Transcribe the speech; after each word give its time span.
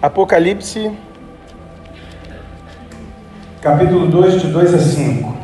Apocalipse, 0.00 0.92
capítulo 3.60 4.06
2, 4.06 4.42
de 4.42 4.46
2 4.48 4.74
a 4.74 4.78
5. 4.78 5.36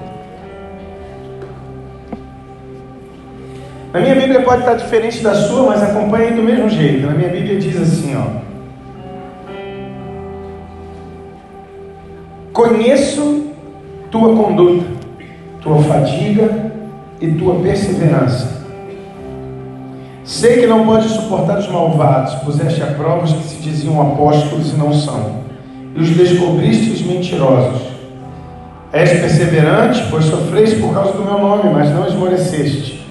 Na 3.93 4.01
minha 4.01 4.15
Bíblia 4.15 4.43
pode 4.43 4.61
estar 4.61 4.75
diferente 4.75 5.23
da 5.23 5.35
sua, 5.35 5.67
mas 5.67 5.83
acompanhe 5.83 6.33
do 6.33 6.43
mesmo 6.43 6.69
jeito. 6.69 7.07
Na 7.07 7.15
minha 7.15 7.29
Bíblia 7.29 7.59
diz 7.59 7.81
assim, 7.81 8.17
ó. 8.17 8.43
Conheço 12.53 13.53
tua 14.11 14.37
conduta, 14.37 14.87
tua 15.61 15.83
fadiga 15.83 16.73
e 17.21 17.33
tua 17.33 17.61
perseverança 17.61 18.64
Sei 20.25 20.61
que 20.61 20.67
não 20.67 20.87
pode 20.87 21.07
suportar 21.07 21.59
os 21.59 21.69
malvados, 21.69 22.35
puseste 22.37 22.83
a 22.83 22.87
prova 22.87 23.25
os 23.25 23.33
que 23.35 23.43
se 23.43 23.57
diziam 23.57 24.01
apóstolos 24.01 24.73
e 24.73 24.77
não 24.77 24.91
são, 24.91 25.41
e 25.95 26.01
os 26.01 26.09
descobriste 26.11 26.93
os 26.93 27.03
mentirosos. 27.03 27.83
És 28.91 29.11
perseverante, 29.21 30.03
pois 30.11 30.25
sofreste 30.25 30.77
por 30.77 30.95
causa 30.95 31.13
do 31.13 31.25
meu 31.25 31.39
nome, 31.39 31.69
mas 31.75 31.91
não 31.91 32.07
esmoreceste. 32.07 33.07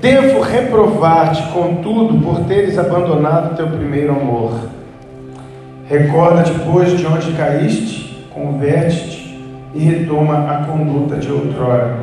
Devo 0.00 0.42
reprovar-te, 0.42 1.42
contudo, 1.52 2.22
por 2.22 2.44
teres 2.44 2.78
abandonado 2.78 3.56
teu 3.56 3.66
primeiro 3.66 4.12
amor. 4.12 4.52
Recorda-te, 5.88 6.52
pois, 6.70 6.96
de 6.96 7.04
onde 7.04 7.32
caíste, 7.32 8.24
converte-te 8.32 9.40
e 9.74 9.80
retoma 9.80 10.52
a 10.52 10.64
conduta 10.66 11.16
de 11.16 11.32
outrora. 11.32 11.96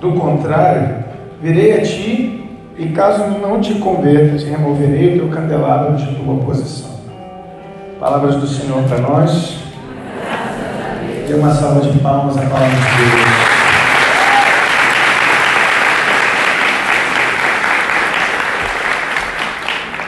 Do 0.00 0.12
contrário, 0.12 0.94
virei 1.42 1.78
a 1.78 1.82
ti 1.82 2.39
e 2.80 2.88
caso 2.88 3.24
não 3.42 3.60
te 3.60 3.74
convertas, 3.74 4.42
removerei 4.42 5.16
o 5.16 5.18
teu 5.18 5.28
candelabro 5.28 5.96
de 5.98 6.14
tua 6.14 6.34
posição. 6.36 6.88
Palavras 8.00 8.36
do 8.36 8.46
Senhor 8.46 8.82
para 8.84 9.00
nós. 9.00 9.58
Dê 11.28 11.34
uma 11.34 11.50
salva 11.50 11.82
de 11.82 11.98
palmas 11.98 12.38
à 12.38 12.40
palavra 12.40 12.70
de 12.70 12.80
Deus. 12.96 13.20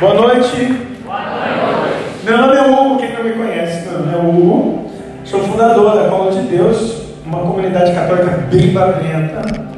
Boa 0.01 0.15
noite. 0.15 0.89
Boa 1.05 1.21
noite. 1.21 2.25
Meu 2.25 2.39
nome 2.39 2.57
é 2.57 2.63
Hugo, 2.63 2.97
quem 2.97 3.13
não 3.13 3.23
me 3.23 3.33
conhece, 3.33 3.87
meu 3.87 3.99
nome 3.99 4.15
é 4.15 4.17
Hugo. 4.17 4.91
Sou 5.27 5.41
fundador 5.41 5.95
da 5.95 6.09
Cola 6.09 6.33
de 6.33 6.41
Deus, 6.49 7.03
uma 7.27 7.41
comunidade 7.41 7.93
católica 7.93 8.47
bem 8.51 8.73
barulhenta 8.73 9.73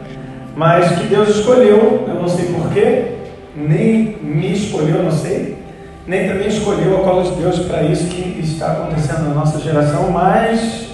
mas 0.57 0.89
que 0.97 1.07
Deus 1.07 1.29
escolheu, 1.31 2.05
eu 2.07 2.15
não 2.15 2.29
sei 2.29 2.47
porquê, 2.75 3.05
nem 3.57 4.17
me 4.21 4.53
escolheu, 4.53 5.05
não 5.05 5.13
sei, 5.13 5.57
nem 6.07 6.29
também 6.29 6.49
escolheu 6.49 6.99
a 6.99 7.05
cola 7.05 7.23
de 7.23 7.31
Deus 7.41 7.61
para 7.61 7.85
isso 7.85 8.09
que 8.09 8.41
está 8.41 8.73
acontecendo 8.73 9.29
na 9.29 9.35
nossa 9.35 9.61
geração, 9.61 10.11
mas 10.11 10.89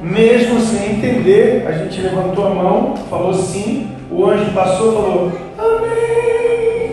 mesmo 0.00 0.60
sem 0.60 0.92
entender, 0.92 1.66
a 1.66 1.72
gente 1.72 2.00
levantou 2.00 2.46
a 2.46 2.50
mão, 2.50 2.94
falou 3.10 3.34
sim, 3.34 3.90
o 4.10 4.24
anjo 4.26 4.52
passou 4.52 4.92
falou 4.92 5.32
amém, 5.58 6.92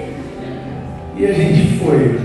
e 1.16 1.26
a 1.26 1.34
gente 1.34 1.78
foi. 1.78 2.20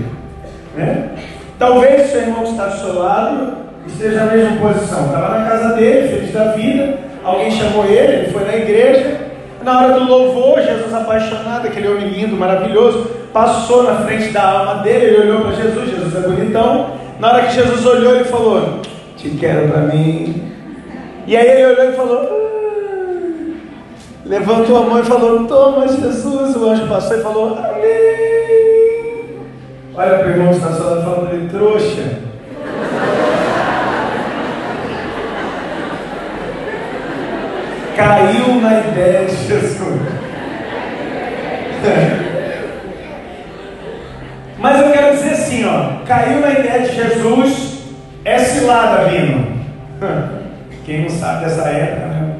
Né? 0.75 1.11
Talvez 1.59 2.07
o 2.07 2.11
seu 2.11 2.21
irmão 2.21 2.43
que 2.43 2.51
está 2.51 2.67
do 2.67 2.79
seu 2.79 2.99
lado 2.99 3.57
esteja 3.85 4.25
na 4.25 4.31
mesma 4.31 4.57
posição, 4.57 5.05
estava 5.05 5.39
na 5.39 5.49
casa 5.49 5.75
dele, 5.75 6.07
feliz 6.07 6.33
da 6.33 6.51
vida, 6.53 6.97
alguém 7.23 7.51
chamou 7.51 7.85
ele, 7.85 8.13
ele 8.13 8.31
foi 8.31 8.43
na 8.43 8.55
igreja, 8.55 9.26
na 9.67 9.79
hora 9.81 9.99
do 9.99 10.05
louvor, 10.05 10.61
Jesus 10.61 10.93
apaixonado, 10.93 11.67
aquele 11.67 11.89
homem 11.89 12.07
lindo, 12.07 12.37
maravilhoso, 12.37 13.05
passou 13.33 13.83
na 13.83 13.95
frente 13.95 14.29
da 14.29 14.41
alma 14.41 14.75
dele, 14.75 15.07
ele 15.07 15.29
olhou 15.29 15.41
para 15.41 15.51
Jesus, 15.51 15.89
Jesus 15.89 16.15
é 16.15 16.21
bonitão. 16.21 16.91
Na 17.19 17.33
hora 17.33 17.47
que 17.47 17.53
Jesus 17.53 17.85
olhou, 17.85 18.15
ele 18.15 18.23
falou: 18.23 18.79
Te 19.17 19.29
quero 19.31 19.67
para 19.67 19.81
mim. 19.81 20.53
E 21.27 21.35
aí 21.35 21.45
ele 21.49 21.65
olhou 21.65 21.91
e 21.91 21.95
falou: 21.97 22.21
ah. 22.21 22.47
Levantou 24.25 24.77
a 24.77 24.81
mão 24.83 24.99
e 24.99 25.03
falou: 25.03 25.45
Toma, 25.45 25.85
Jesus. 25.85 26.55
O 26.55 26.69
anjo 26.69 26.87
passou 26.87 27.17
e 27.17 27.21
falou: 27.21 27.57
Amém. 27.57 28.07
Olha 29.95 30.19
para 30.19 30.27
o 30.27 30.29
irmão 30.29 30.47
que 30.47 30.55
está 30.55 30.69
falando 30.69 31.33
ele, 31.33 31.49
trouxa. 31.49 32.26
Caiu 37.97 38.61
na 38.61 38.79
ideia 38.79 39.25
de 39.25 39.35
Jesus. 39.35 40.01
Mas 44.59 44.79
eu 44.79 44.91
quero 44.91 45.15
dizer 45.15 45.31
assim, 45.31 45.65
ó, 45.65 46.05
caiu 46.05 46.39
na 46.39 46.51
ideia 46.51 46.87
de 46.87 46.95
Jesus, 46.95 47.79
é 48.23 48.37
cilada 48.37 49.09
vindo. 49.09 49.57
Quem 50.85 51.01
não 51.01 51.09
sabe 51.09 51.45
dessa 51.45 51.67
época, 51.69 52.07
né? 52.07 52.35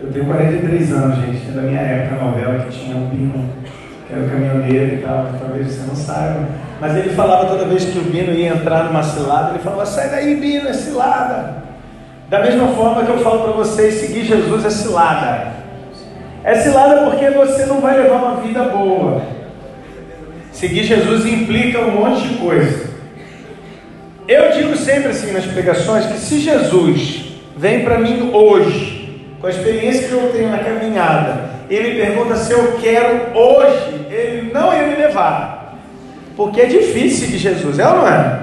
Eu 0.00 0.12
tenho 0.12 0.24
43 0.26 0.92
anos, 0.92 1.16
gente, 1.18 1.48
é 1.48 1.52
da 1.52 1.62
minha 1.62 1.80
época 1.80 2.20
a 2.20 2.24
novela 2.24 2.58
que 2.64 2.70
tinha 2.70 2.96
um 2.96 3.06
Bino, 3.06 3.48
que 4.06 4.12
era 4.12 4.22
o 4.22 4.28
caminhoneiro 4.28 4.94
e 4.94 4.98
tal, 4.98 5.26
talvez 5.38 5.66
você 5.68 5.86
não 5.86 5.94
saiba. 5.94 6.48
Mas 6.80 6.96
ele 6.96 7.10
falava 7.10 7.46
toda 7.46 7.66
vez 7.66 7.84
que 7.84 7.98
o 7.98 8.02
Bino 8.02 8.32
ia 8.32 8.54
entrar 8.54 8.84
numa 8.84 9.02
cilada, 9.02 9.50
ele 9.50 9.58
falava, 9.58 9.86
sai 9.86 10.08
daí, 10.08 10.34
Bino, 10.36 10.68
é 10.68 10.72
cilada. 10.72 11.69
Da 12.30 12.38
mesma 12.38 12.68
forma 12.68 13.04
que 13.04 13.10
eu 13.10 13.18
falo 13.18 13.40
para 13.40 13.52
vocês, 13.54 13.94
seguir 13.94 14.24
Jesus 14.24 14.64
é 14.64 14.70
cilada. 14.70 15.52
É 16.44 16.54
cilada 16.54 17.10
porque 17.10 17.28
você 17.28 17.66
não 17.66 17.80
vai 17.80 18.00
levar 18.00 18.18
uma 18.18 18.40
vida 18.40 18.62
boa. 18.66 19.20
Seguir 20.52 20.84
Jesus 20.84 21.26
implica 21.26 21.80
um 21.80 21.90
monte 21.90 22.28
de 22.28 22.34
coisa. 22.34 22.88
Eu 24.28 24.52
digo 24.52 24.76
sempre 24.76 25.08
assim 25.08 25.32
nas 25.32 25.44
pregações 25.44 26.06
que 26.06 26.18
se 26.18 26.38
Jesus 26.38 27.32
vem 27.56 27.82
para 27.82 27.98
mim 27.98 28.30
hoje, 28.32 29.26
com 29.40 29.48
a 29.48 29.50
experiência 29.50 30.06
que 30.06 30.12
eu 30.12 30.30
tenho 30.32 30.50
na 30.50 30.58
caminhada, 30.58 31.50
ele 31.68 32.00
pergunta 32.00 32.36
se 32.36 32.52
eu 32.52 32.78
quero 32.80 33.36
hoje, 33.36 34.06
ele 34.08 34.52
não 34.52 34.72
ia 34.72 34.86
me 34.86 34.94
levar. 34.94 35.80
Porque 36.36 36.60
é 36.60 36.66
difícil 36.66 37.26
seguir 37.26 37.38
Jesus, 37.38 37.80
é 37.80 37.88
ou 37.88 37.96
não 37.96 38.08
é? 38.08 38.40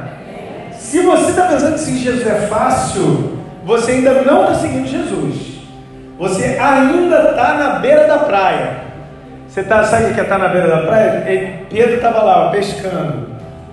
Se 0.74 1.00
você 1.00 1.30
está 1.30 1.44
pensando 1.44 1.76
que 1.76 1.80
seguir 1.80 2.00
Jesus 2.00 2.28
é 2.28 2.48
fácil, 2.48 3.37
você 3.68 3.92
ainda 3.92 4.22
não 4.22 4.44
está 4.44 4.56
seguindo 4.56 4.88
Jesus. 4.88 5.58
Você 6.18 6.58
ainda 6.58 7.32
está 7.32 7.54
na 7.56 7.80
beira 7.80 8.08
da 8.08 8.20
praia. 8.20 8.88
Você 9.46 9.62
tá, 9.62 9.84
sabe 9.84 10.06
o 10.06 10.14
que 10.14 10.22
é 10.22 10.24
estar 10.24 10.40
tá 10.40 10.48
na 10.48 10.48
beira 10.48 10.70
da 10.70 10.78
praia? 10.84 11.66
Pedro 11.70 11.96
estava 11.98 12.24
lá 12.24 12.50
pescando. 12.50 13.28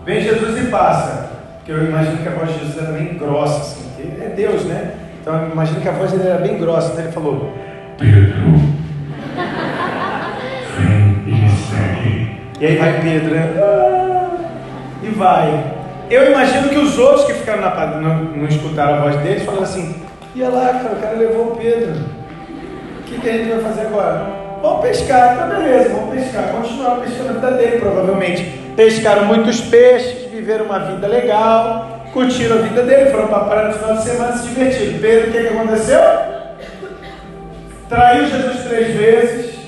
Vem 0.04 0.21
Jesus 0.21 0.59
e 0.59 0.66
passa. 0.66 1.31
Porque 1.59 1.71
eu 1.71 1.84
imagino 1.84 2.19
que 2.19 2.28
a 2.28 2.33
voz 2.33 2.53
de 2.53 2.59
Jesus 2.59 2.77
era 2.77 2.93
bem 2.93 3.16
grossa, 3.16 3.60
assim, 3.60 3.88
é 4.21 4.28
Deus, 4.31 4.65
né? 4.65 4.94
Então 5.22 5.43
eu 5.43 5.53
imagino 5.53 5.81
que 5.81 5.88
a 5.88 5.93
voz 5.93 6.10
dele 6.10 6.28
era 6.28 6.38
bem 6.38 6.59
grossa. 6.59 6.91
Então 6.91 7.04
ele 7.04 7.12
falou: 7.12 7.54
Pedro, 7.97 8.34
vem 10.77 11.22
e 11.25 11.31
me 11.31 11.50
segue. 11.50 12.41
E 12.60 12.66
aí 12.66 12.77
vai 12.77 13.00
Pedro, 13.00 13.34
né? 13.34 13.50
E 15.04 15.09
vai. 15.10 15.73
Eu 16.10 16.31
imagino 16.31 16.69
que 16.69 16.78
os 16.78 16.98
outros 16.98 17.25
que 17.25 17.34
ficaram 17.34 17.62
na 17.62 17.70
parte 17.70 17.98
não, 17.98 18.16
não 18.25 18.47
escutaram 18.47 18.94
a 18.94 19.00
voz 19.00 19.16
deles 19.16 19.44
falaram 19.44 19.65
assim: 19.65 20.03
ia 20.34 20.48
lá, 20.48 20.66
cara, 20.66 20.94
o 20.94 21.00
cara 21.00 21.16
levou 21.16 21.53
o 21.53 21.56
Pedro. 21.56 21.94
O 23.00 23.03
que, 23.04 23.20
que 23.20 23.28
a 23.28 23.32
gente 23.32 23.50
vai 23.50 23.60
fazer 23.60 23.87
agora? 23.87 24.26
Vamos 24.62 24.81
pescar, 24.81 25.37
tá 25.37 25.47
beleza, 25.47 25.91
vamos 25.91 26.15
pescar. 26.15 26.48
Continuaram 26.48 27.00
pescando 27.00 27.31
a 27.31 27.32
vida 27.32 27.50
dele, 27.53 27.78
provavelmente. 27.78 28.42
Pescaram 28.76 29.26
muitos 29.26 29.60
peixes, 29.60 30.31
viveram 30.31 30.65
uma 30.65 30.78
vida 30.78 31.06
legal, 31.06 32.04
curtiram 32.12 32.59
a 32.59 32.62
vida 32.62 32.82
dele, 32.82 33.10
foram 33.10 33.28
para 33.28 33.36
a 33.36 33.44
praia 33.44 33.69
no 33.69 33.75
final 33.75 33.97
de 33.97 34.03
semana 34.03 34.32
se 34.36 34.48
divertiram. 34.48 34.98
Pedro, 35.00 35.28
o 35.28 35.32
que, 35.32 35.41
que 35.41 35.48
aconteceu? 35.48 36.00
Traiu 37.88 38.26
Jesus 38.26 38.65
três 38.65 38.97
vezes, 38.97 39.59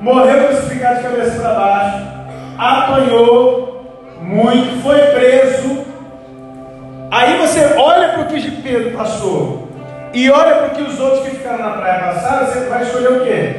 morreu 0.00 0.48
crucificado 0.48 0.96
de 0.96 1.02
cabeça 1.02 1.40
para 1.40 1.54
baixo, 1.54 2.06
apanhou, 2.58 3.67
muito, 4.20 4.82
foi 4.82 4.98
preso. 4.98 5.86
Aí 7.10 7.38
você 7.38 7.74
olha 7.76 8.08
para 8.10 8.22
o 8.22 8.26
que 8.26 8.50
Pedro 8.50 8.90
passou 8.96 9.68
e 10.12 10.30
olha 10.30 10.56
para 10.56 10.66
o 10.66 10.70
que 10.70 10.82
os 10.82 11.00
outros 11.00 11.28
que 11.28 11.36
ficaram 11.36 11.58
na 11.58 11.70
praia 11.70 12.12
passaram, 12.12 12.46
você 12.46 12.60
vai 12.68 12.82
escolher 12.82 13.12
o 13.12 13.24
quê? 13.24 13.54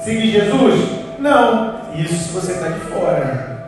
Seguir 0.00 0.30
Jesus? 0.30 0.90
Não, 1.18 1.74
isso 1.94 2.32
você 2.32 2.52
está 2.52 2.68
de 2.68 2.80
fora. 2.80 3.58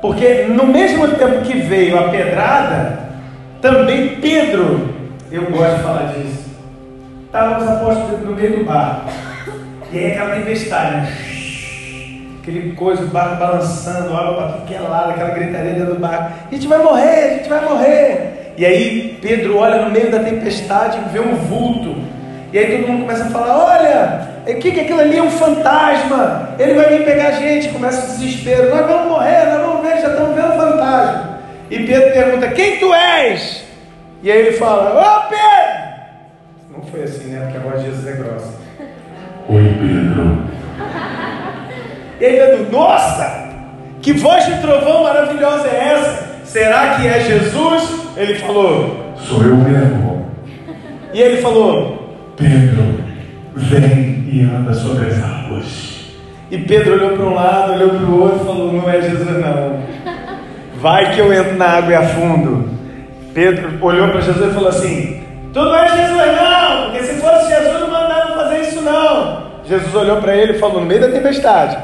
Porque 0.00 0.44
no 0.44 0.66
mesmo 0.66 1.08
tempo 1.08 1.42
que 1.42 1.58
veio 1.58 1.98
a 1.98 2.08
pedrada, 2.08 2.98
também 3.60 4.16
Pedro, 4.20 4.94
eu 5.30 5.42
gosto 5.50 5.76
de 5.76 5.82
falar 5.82 6.12
disso, 6.12 6.50
estava 7.26 7.60
os 7.60 7.68
apóstolos 7.68 8.20
no 8.20 8.32
meio 8.32 8.58
do 8.58 8.64
barco. 8.64 9.10
E 9.92 9.98
aí 9.98 10.12
aquela 10.12 10.36
tempestade, 10.36 10.96
né? 10.96 11.37
Aquele 12.48 12.72
coisa, 12.72 13.04
balançando, 13.04 14.16
água 14.16 14.34
para 14.34 14.60
que 14.66 14.74
é 14.74 14.80
lado, 14.80 15.10
aquela 15.10 15.30
gritaria 15.30 15.74
dentro 15.74 15.94
do 15.94 16.00
barco: 16.00 16.32
a 16.50 16.54
gente 16.54 16.66
vai 16.66 16.78
morrer, 16.78 17.24
a 17.24 17.34
gente 17.34 17.48
vai 17.48 17.64
morrer. 17.64 18.54
E 18.56 18.64
aí 18.64 19.18
Pedro 19.20 19.58
olha 19.58 19.84
no 19.84 19.90
meio 19.90 20.10
da 20.10 20.20
tempestade 20.20 20.98
e 20.98 21.12
vê 21.12 21.20
um 21.20 21.36
vulto. 21.36 21.96
E 22.52 22.58
aí 22.58 22.78
todo 22.78 22.88
mundo 22.88 23.02
começa 23.02 23.24
a 23.24 23.30
falar: 23.30 23.64
olha, 23.64 24.28
O 24.46 24.58
que, 24.58 24.72
que 24.72 24.80
aquilo 24.80 25.00
ali 25.00 25.18
é 25.18 25.22
um 25.22 25.30
fantasma? 25.30 26.54
Ele 26.58 26.74
vai 26.74 26.88
vir 26.96 27.04
pegar 27.04 27.28
a 27.28 27.32
gente, 27.32 27.68
começa 27.68 28.04
o 28.04 28.18
desespero. 28.18 28.74
Nós 28.74 28.86
vamos 28.86 29.08
morrer, 29.08 29.44
nós 29.46 29.66
vamos 29.66 29.82
ver, 29.82 30.00
já 30.00 30.08
estamos 30.08 30.34
vendo 30.34 30.56
fantasma. 30.56 31.38
E 31.70 31.78
Pedro 31.80 32.12
pergunta: 32.12 32.48
Quem 32.48 32.78
tu 32.78 32.94
és? 32.94 33.64
E 34.22 34.32
aí 34.32 34.38
ele 34.38 34.52
fala: 34.52 34.94
Ô 34.94 35.00
oh, 35.00 35.28
Pedro! 35.28 35.88
Não 36.72 36.82
foi 36.82 37.02
assim, 37.02 37.28
né? 37.28 37.40
Porque 37.42 37.58
a 37.58 37.70
voz 37.70 37.82
de 37.82 37.90
Jesus 37.90 38.06
é 38.06 38.12
grossa. 38.12 38.52
Oi, 39.48 39.76
Pedro. 39.80 40.57
E 42.20 42.24
aí 42.24 42.36
Pedro: 42.36 42.72
Nossa! 42.72 43.48
Que 44.00 44.12
voz 44.12 44.46
de 44.46 44.60
trovão 44.60 45.02
maravilhosa 45.02 45.68
é 45.68 45.94
essa? 45.94 46.28
Será 46.44 46.94
que 46.94 47.06
é 47.06 47.20
Jesus? 47.20 48.06
Ele 48.16 48.34
falou: 48.36 49.14
Sou 49.16 49.42
eu 49.42 49.56
mesmo. 49.56 50.26
E 51.12 51.20
ele 51.20 51.42
falou: 51.42 52.16
Pedro, 52.36 53.02
vem 53.54 54.28
e 54.30 54.42
anda 54.42 54.72
sobre 54.74 55.06
as 55.06 55.22
águas. 55.22 55.98
E 56.50 56.58
Pedro 56.58 56.94
olhou 56.94 57.10
para 57.10 57.26
um 57.26 57.34
lado, 57.34 57.72
olhou 57.72 57.90
para 57.90 58.06
o 58.06 58.20
outro 58.20 58.40
e 58.42 58.46
falou: 58.46 58.72
Não 58.72 58.90
é 58.90 59.02
Jesus, 59.02 59.28
não. 59.28 59.80
Vai 60.80 61.12
que 61.12 61.20
eu 61.20 61.32
entro 61.32 61.56
na 61.56 61.66
água 61.66 61.92
e 61.92 61.96
afundo. 61.96 62.70
Pedro 63.34 63.84
olhou 63.84 64.08
para 64.08 64.20
Jesus 64.20 64.50
e 64.50 64.54
falou 64.54 64.68
assim: 64.68 65.22
Tu 65.52 65.60
não 65.60 65.74
é 65.74 65.88
Jesus, 65.88 66.36
não, 66.40 66.82
porque 66.84 67.02
se 67.04 67.20
fosse 67.20 67.48
Jesus, 67.48 67.80
não 67.80 67.90
mandava 67.90 68.34
fazer 68.34 68.60
isso, 68.60 68.80
não. 68.80 69.48
Jesus 69.64 69.94
olhou 69.94 70.16
para 70.18 70.36
ele 70.36 70.52
e 70.52 70.58
falou: 70.58 70.80
No 70.80 70.86
meio 70.86 71.00
da 71.00 71.08
tempestade: 71.08 71.76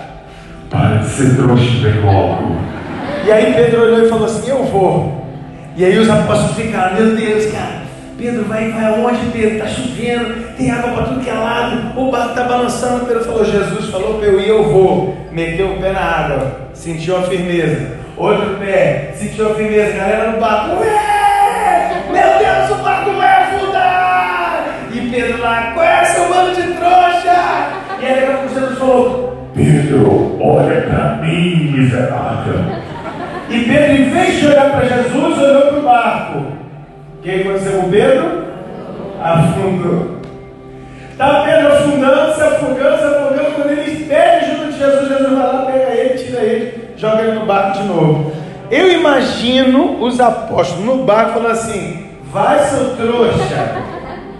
Para 0.75 0.97
de 0.97 1.07
ser 1.07 1.37
trouxa, 1.37 1.71
vem 1.83 2.01
logo. 2.01 2.57
E 3.25 3.31
aí 3.31 3.55
Pedro 3.55 3.83
olhou 3.83 4.05
e 4.05 4.09
falou 4.09 4.25
assim: 4.25 4.51
Eu 4.51 4.65
vou. 4.65 5.25
E 5.77 5.85
aí 5.85 5.97
os 5.97 6.11
apóstolos 6.11 6.57
ficaram: 6.57 6.97
Meu 6.97 7.15
Deus, 7.15 7.47
cara. 7.53 7.85
Pedro 8.19 8.45
vai, 8.47 8.73
vai 8.73 8.87
aonde, 8.87 9.31
Pedro? 9.33 9.55
Está 9.55 9.69
chovendo, 9.69 10.57
tem 10.57 10.73
água 10.73 10.91
para 10.91 11.03
tudo 11.05 11.21
que 11.21 11.31
é 11.31 11.35
lado, 11.35 12.01
o 12.01 12.11
barco 12.11 12.31
está 12.31 12.43
balançando. 12.43 13.07
Pedro 13.07 13.25
falou: 13.25 13.45
Jesus 13.45 13.89
falou 13.89 14.19
para 14.19 14.27
eu 14.27 14.41
ir, 14.41 14.49
eu 14.49 14.65
vou. 14.65 15.17
Meteu 15.31 15.75
o 15.75 15.81
pé 15.81 15.93
na 15.93 16.01
água, 16.01 16.61
sentiu 16.73 17.19
a 17.19 17.23
firmeza. 17.23 17.93
Outro 18.17 18.57
pé, 18.59 19.15
sentiu 19.15 19.53
a 19.53 19.55
firmeza, 19.55 19.97
galera 19.97 20.33
no 20.33 20.41
barco. 20.41 20.81
Ué! 20.81 22.03
Meu 22.11 22.39
Deus, 22.39 22.81
o 22.81 22.83
barco 22.83 23.13
vai 23.13 23.43
afundar! 23.45 24.89
E 24.93 25.09
Pedro 25.09 25.41
lá, 25.41 25.71
qual 25.73 25.87
é 25.87 26.05
seu 26.05 26.29
bando 26.29 26.53
de 26.53 26.63
trouxa? 26.63 27.69
E 28.01 28.07
aí 28.07 28.27
pouco 28.27 28.49
Jesus 28.53 28.77
falou: 28.77 29.24
Pedro, 29.55 30.37
olha 30.43 30.83
para 30.83 31.17
mim, 31.23 31.73
miserável. 31.73 32.55
E 33.49 33.61
Pedro, 33.61 33.93
em 33.93 34.11
vez 34.11 34.41
de 34.41 34.47
olhar 34.47 34.71
para 34.71 34.85
Jesus, 34.85 35.39
olhou 35.39 35.63
para 35.63 35.79
o 35.79 35.83
barco. 35.83 36.39
O 36.39 37.23
que 37.23 37.31
aconteceu 37.31 37.81
com 37.81 37.91
Pedro? 37.91 38.45
Afundou. 39.23 40.19
Está 41.13 41.45
Pedro 41.45 41.73
afundando, 41.73 42.35
se 42.35 42.43
afogando, 42.43 42.99
se 42.99 43.05
afogando. 43.05 43.55
Quando 43.55 43.71
ele 43.71 44.05
pede 44.07 44.45
ajuda 44.47 44.73
de 44.73 44.79
Jesus, 44.79 45.09
Jesus 45.09 45.33
vai 45.33 45.47
lá, 45.47 45.67
pega 45.67 45.93
ele, 45.93 46.19
tira 46.19 46.41
ele, 46.41 46.89
joga 46.97 47.23
ele 47.23 47.39
no 47.39 47.47
barco 47.47 47.79
de 47.79 47.85
novo. 47.85 48.33
Eu 48.71 48.91
imagino 48.91 50.03
os 50.03 50.19
apóstolos 50.19 50.85
no 50.85 51.05
barco 51.05 51.35
falando 51.35 51.53
assim: 51.53 52.09
vai, 52.33 52.59
seu 52.65 52.97
trouxa, 52.97 53.77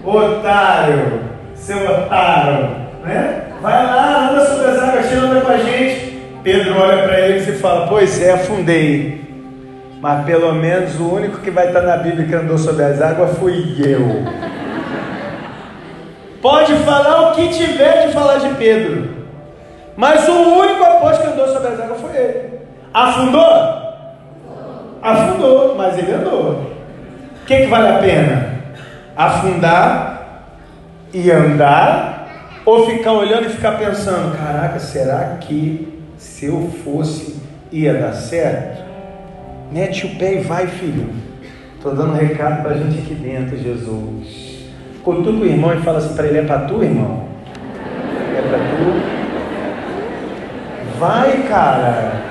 otário, 0.03 1.21
seu 1.53 1.77
otário, 1.77 2.69
né? 3.05 3.44
Vai 3.61 3.85
lá, 3.85 4.29
anda 4.29 4.45
sobre 4.45 4.67
as 4.67 4.79
águas, 4.79 5.13
anda 5.13 5.41
com 5.41 5.51
a 5.51 5.57
gente. 5.57 6.21
Pedro 6.43 6.79
olha 6.79 7.03
para 7.03 7.19
ele 7.21 7.39
e 7.39 7.57
fala: 7.57 7.87
Pois 7.87 8.21
é, 8.21 8.33
afundei. 8.33 9.25
Mas 10.01 10.25
pelo 10.25 10.53
menos 10.53 10.99
o 10.99 11.15
único 11.15 11.39
que 11.39 11.49
vai 11.49 11.67
estar 11.67 11.81
na 11.81 11.97
Bíblia 11.97 12.27
que 12.27 12.35
andou 12.35 12.57
sobre 12.57 12.83
as 12.83 13.01
águas 13.01 13.37
fui 13.39 13.75
eu. 13.83 14.23
Pode 16.41 16.73
falar 16.83 17.31
o 17.31 17.35
que 17.35 17.47
tiver 17.49 18.05
de 18.07 18.13
falar 18.13 18.37
de 18.37 18.49
Pedro. 18.55 19.09
Mas 19.97 20.27
o 20.27 20.33
único 20.33 20.83
apóstolo 20.83 21.33
que 21.33 21.33
andou 21.33 21.47
sobre 21.51 21.69
as 21.69 21.79
águas 21.79 22.01
foi 22.01 22.15
ele. 22.15 22.59
Afundou? 22.93 23.85
Afundou, 25.01 25.75
mas 25.75 25.97
ele 25.97 26.11
andou. 26.13 26.51
O 27.41 27.45
que, 27.47 27.61
que 27.61 27.65
vale 27.67 27.87
a 27.87 27.97
pena? 27.97 28.55
Afundar 29.15 30.43
e 31.13 31.31
andar? 31.31 32.14
Ou 32.65 32.87
ficar 32.87 33.13
olhando 33.13 33.45
e 33.45 33.49
ficar 33.49 33.73
pensando: 33.73 34.35
caraca, 34.37 34.79
será 34.79 35.37
que 35.39 36.01
se 36.17 36.47
eu 36.47 36.71
fosse 36.83 37.35
ia 37.71 37.93
dar 37.93 38.13
certo? 38.13 38.83
Mete 39.71 40.07
o 40.07 40.15
pé 40.15 40.35
e 40.35 40.39
vai, 40.39 40.65
filho. 40.67 41.09
Estou 41.75 41.95
dando 41.95 42.13
um 42.13 42.17
recado 42.17 42.63
para 42.63 42.71
a 42.71 42.77
gente 42.77 42.97
aqui 42.97 43.13
dentro, 43.13 43.57
Jesus. 43.57 44.55
Cutuca 45.03 45.43
o 45.43 45.45
irmão 45.45 45.73
e 45.75 45.81
fala 45.81 45.99
assim 45.99 46.15
para 46.15 46.25
ele: 46.25 46.39
é 46.39 46.43
para 46.43 46.61
tu, 46.61 46.83
irmão? 46.83 47.25
É 48.35 48.41
para 48.41 48.57
tu? 48.57 49.25
Vai, 50.99 51.43
cara. 51.47 52.21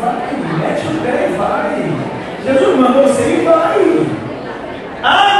Vai, 0.00 0.34
mete 0.58 0.86
o 0.86 1.00
pé 1.02 1.30
e 1.30 1.36
vai. 1.36 2.14
Jesus 2.44 2.78
mandou 2.78 3.02
você 3.04 3.22
ir, 3.22 3.44
vai. 3.44 4.06
Ah, 5.02 5.33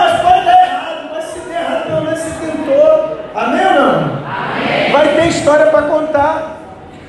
Ter 5.25 5.31
história 5.31 5.67
para 5.69 5.83
contar. 5.83 6.61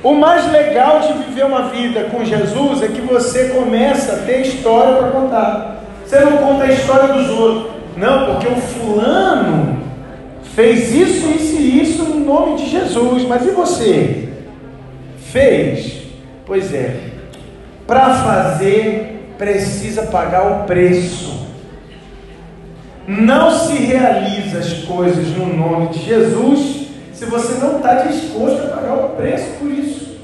O 0.01 0.13
mais 0.13 0.49
legal 0.49 1.01
de 1.01 1.11
viver 1.13 1.45
uma 1.45 1.63
vida 1.63 2.05
com 2.05 2.23
Jesus 2.23 2.81
é 2.81 2.87
que 2.87 3.01
você 3.01 3.49
começa 3.49 4.13
a 4.13 4.17
ter 4.19 4.39
história 4.41 4.95
para 4.95 5.09
contar. 5.09 5.83
Você 6.05 6.19
não 6.21 6.37
conta 6.37 6.63
a 6.63 6.71
história 6.71 7.13
dos 7.13 7.29
outros. 7.29 7.73
Não, 7.97 8.27
porque 8.27 8.47
o 8.47 8.55
fulano 8.55 9.79
fez 10.55 10.93
isso, 10.93 11.27
isso 11.27 11.57
e 11.57 11.81
isso 11.81 12.03
no 12.03 12.19
nome 12.21 12.55
de 12.55 12.69
Jesus. 12.69 13.23
Mas 13.27 13.45
e 13.45 13.49
você? 13.49 14.29
Fez? 15.17 16.03
Pois 16.45 16.73
é. 16.73 16.95
Para 17.85 18.13
fazer, 18.13 19.33
precisa 19.37 20.03
pagar 20.03 20.61
o 20.61 20.63
preço. 20.65 21.47
Não 23.05 23.51
se 23.51 23.73
realiza 23.73 24.59
as 24.59 24.73
coisas 24.85 25.27
no 25.35 25.53
nome 25.53 25.89
de 25.89 25.99
Jesus 25.99 26.84
se 27.15 27.23
você 27.25 27.65
não 27.65 27.77
está 27.77 27.93
disposto 27.95 28.65
a 28.65 28.75
pagar 28.75 28.93
o 28.93 29.09
preço 29.09 29.51
por 29.57 29.71
isso. 29.71 30.17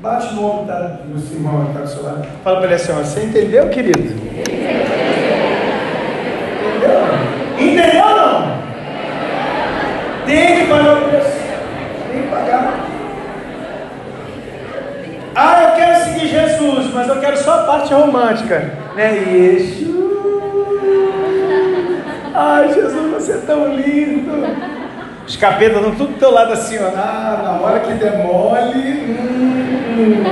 Bate 0.00 0.34
no 0.34 0.44
ombro 0.44 0.66
tá, 0.66 0.98
no 1.06 1.18
irmão 1.18 1.64
que 1.64 1.70
está 1.70 1.80
do 1.80 1.88
seu 1.88 2.02
lado. 2.02 2.26
Fala 2.44 2.58
para 2.58 2.66
ele 2.66 2.74
assim: 2.74 2.92
você 2.92 3.24
entendeu, 3.24 3.68
querido? 3.70 3.98
Entendeu 7.58 8.04
ou 8.04 8.16
não? 8.16 8.58
Tem 10.26 10.60
que 10.60 10.66
pagar 10.66 10.98
o 10.98 11.08
preço. 11.08 11.38
Tem 12.12 12.22
que 12.22 12.28
pagar. 12.28 12.84
Ah, 15.34 15.62
eu 15.62 15.76
quero 15.76 16.04
seguir 16.04 16.28
Jesus, 16.28 16.92
mas 16.92 17.08
eu 17.08 17.18
quero 17.18 17.36
só 17.38 17.60
a 17.60 17.64
parte 17.64 17.94
romântica. 17.94 18.72
Né? 18.94 19.14
Isso. 19.14 19.88
Ai, 22.34 22.74
Jesus, 22.74 23.10
você 23.10 23.32
é 23.32 23.36
tão 23.38 23.74
lindo. 23.74 24.77
Os 25.28 25.36
capetas 25.36 25.76
estão 25.76 25.94
tudo 25.94 26.14
do 26.14 26.18
teu 26.18 26.30
lado 26.30 26.54
assim, 26.54 26.78
ó. 26.78 26.88
Ah, 26.96 27.40
na 27.44 27.60
hora 27.60 27.80
que 27.80 27.92
demole. 27.92 28.92
Hum. 29.98 30.24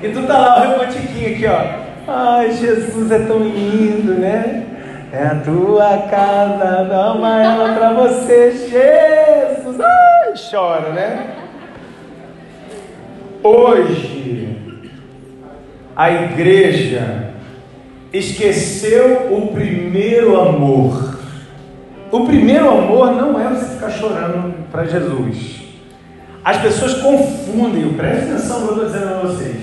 E 0.00 0.08
tu 0.10 0.22
tá 0.28 0.38
lá, 0.38 0.62
o 0.62 0.72
romantiquinho 0.72 1.34
aqui, 1.34 1.44
ó. 1.48 1.84
Ai, 2.06 2.52
Jesus 2.52 3.10
é 3.10 3.18
tão 3.18 3.40
lindo, 3.40 4.14
né? 4.14 4.62
É 5.12 5.26
a 5.26 5.34
tua 5.40 6.06
casa, 6.08 6.84
dá 6.84 7.40
ela 7.42 7.74
para 7.74 7.92
você, 7.94 8.52
Jesus. 8.52 9.80
Ai, 9.80 10.34
chora, 10.50 10.90
né? 10.90 11.30
Hoje, 13.42 14.56
a 15.96 16.12
igreja 16.12 17.30
esqueceu 18.12 19.32
o 19.32 19.48
primeiro 19.48 20.40
amor. 20.40 21.13
O 22.14 22.26
primeiro 22.26 22.70
amor 22.70 23.10
não 23.10 23.40
é 23.40 23.48
você 23.48 23.74
ficar 23.74 23.90
chorando 23.90 24.54
para 24.70 24.84
Jesus. 24.84 25.64
As 26.44 26.58
pessoas 26.58 26.94
confundem, 27.02 27.92
preste 27.94 28.30
atenção 28.30 28.60
no 28.60 28.68
que 28.68 28.72
eu 28.72 28.86
estou 28.86 29.00
dizendo 29.00 29.14
a 29.14 29.18
vocês. 29.18 29.56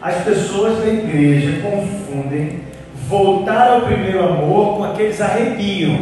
As 0.00 0.14
pessoas 0.24 0.78
da 0.78 0.86
igreja 0.86 1.60
confundem 1.60 2.60
voltar 3.06 3.72
ao 3.72 3.80
primeiro 3.82 4.24
amor 4.24 4.78
com 4.78 4.84
aqueles 4.84 5.20
arrepios. 5.20 6.00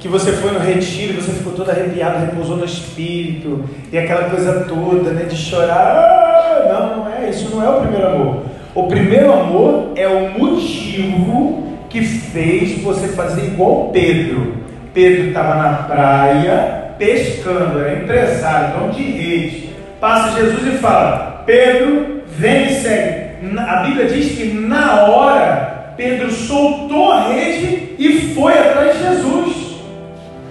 Que 0.00 0.08
você 0.08 0.32
foi 0.32 0.50
no 0.50 0.58
retiro, 0.58 1.22
você 1.22 1.30
ficou 1.30 1.52
todo 1.52 1.70
arrepiado, 1.70 2.26
repousou 2.26 2.56
no 2.56 2.64
espírito, 2.64 3.66
e 3.92 3.98
aquela 3.98 4.28
coisa 4.28 4.66
toda, 4.68 5.12
né, 5.12 5.26
de 5.26 5.36
chorar. 5.36 5.94
Ah, 5.94 6.66
não, 6.72 6.96
não 7.04 7.08
é, 7.08 7.30
isso 7.30 7.48
não 7.54 7.64
é 7.64 7.70
o 7.70 7.82
primeiro 7.82 8.04
amor. 8.04 8.42
O 8.74 8.88
primeiro 8.88 9.32
amor 9.32 9.92
é 9.94 10.08
o 10.08 10.36
motivo 10.36 11.68
que 11.88 12.02
fez 12.02 12.82
você 12.82 13.06
fazer 13.06 13.44
igual 13.44 13.90
Pedro. 13.92 14.66
Pedro 14.92 15.28
estava 15.28 15.54
na 15.54 15.72
praia 15.84 16.78
pescando, 16.98 17.78
era 17.78 18.02
empresário, 18.02 18.78
dono 18.78 18.92
de 18.92 19.02
rede. 19.02 19.70
Passa 20.00 20.40
Jesus 20.40 20.74
e 20.74 20.78
fala: 20.78 21.42
Pedro, 21.46 22.22
vem 22.26 22.66
e 22.66 22.74
segue. 22.74 23.28
A 23.58 23.82
Bíblia 23.82 24.06
diz 24.06 24.36
que 24.36 24.52
na 24.52 25.04
hora 25.04 25.94
Pedro 25.96 26.30
soltou 26.30 27.12
a 27.12 27.28
rede 27.28 27.94
e 27.98 28.34
foi 28.34 28.52
atrás 28.52 28.98
de 28.98 29.04
Jesus. 29.04 29.78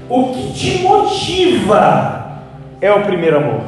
O 0.09 0.33
que 0.33 0.53
te 0.53 0.83
motiva 0.83 2.41
é 2.79 2.91
o 2.91 3.01
primeiro 3.01 3.37
amor. 3.37 3.61